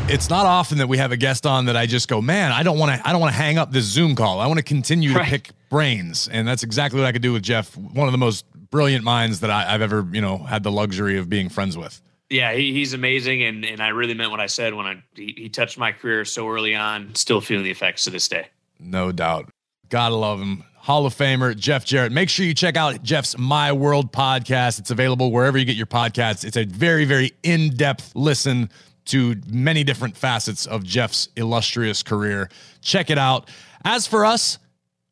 [0.07, 2.61] it's not often that we have a guest on that I just go, man, I
[2.61, 4.39] don't want to, I don't want to hang up this Zoom call.
[4.39, 5.23] I want to continue right.
[5.23, 7.75] to pick brains, and that's exactly what I could do with Jeff.
[7.75, 11.17] One of the most brilliant minds that I, have ever, you know, had the luxury
[11.17, 12.01] of being friends with.
[12.29, 15.33] Yeah, he, he's amazing, and and I really meant what I said when I he,
[15.37, 17.13] he touched my career so early on.
[17.15, 18.47] Still feeling the effects to this day.
[18.79, 19.49] No doubt.
[19.89, 20.63] Gotta love him.
[20.75, 22.11] Hall of Famer Jeff Jarrett.
[22.11, 24.79] Make sure you check out Jeff's My World podcast.
[24.79, 26.45] It's available wherever you get your podcasts.
[26.45, 28.69] It's a very, very in depth listen
[29.05, 32.49] to many different facets of Jeff's illustrious career.
[32.81, 33.49] Check it out.
[33.83, 34.57] As for us,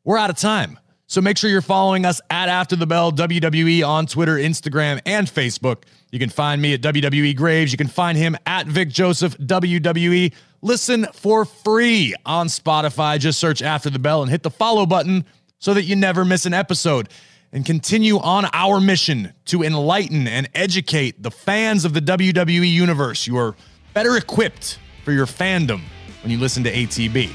[0.04, 0.80] we're out of time.
[1.08, 5.28] So make sure you're following us at After the Bell WWE on Twitter, Instagram, and
[5.28, 5.84] Facebook.
[6.12, 7.72] You can find me at WWE Graves.
[7.72, 10.34] You can find him at Vic Joseph WWE.
[10.62, 13.20] Listen for free on Spotify.
[13.20, 15.26] Just search After the Bell and hit the follow button
[15.60, 17.10] so that you never miss an episode.
[17.52, 23.28] And continue on our mission to enlighten and educate the fans of the WWE Universe.
[23.28, 23.56] You are
[23.94, 25.82] better equipped for your fandom
[26.24, 27.32] when you listen to ATB.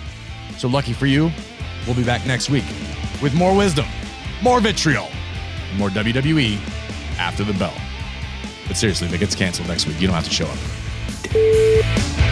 [0.58, 1.30] So lucky for you,
[1.86, 2.64] we'll be back next week
[3.22, 3.86] with more wisdom,
[4.42, 5.08] more vitriol,
[5.76, 6.58] more WWE
[7.18, 7.74] after the bell.
[8.66, 12.27] But seriously, if it gets canceled next week, you don't have to show up.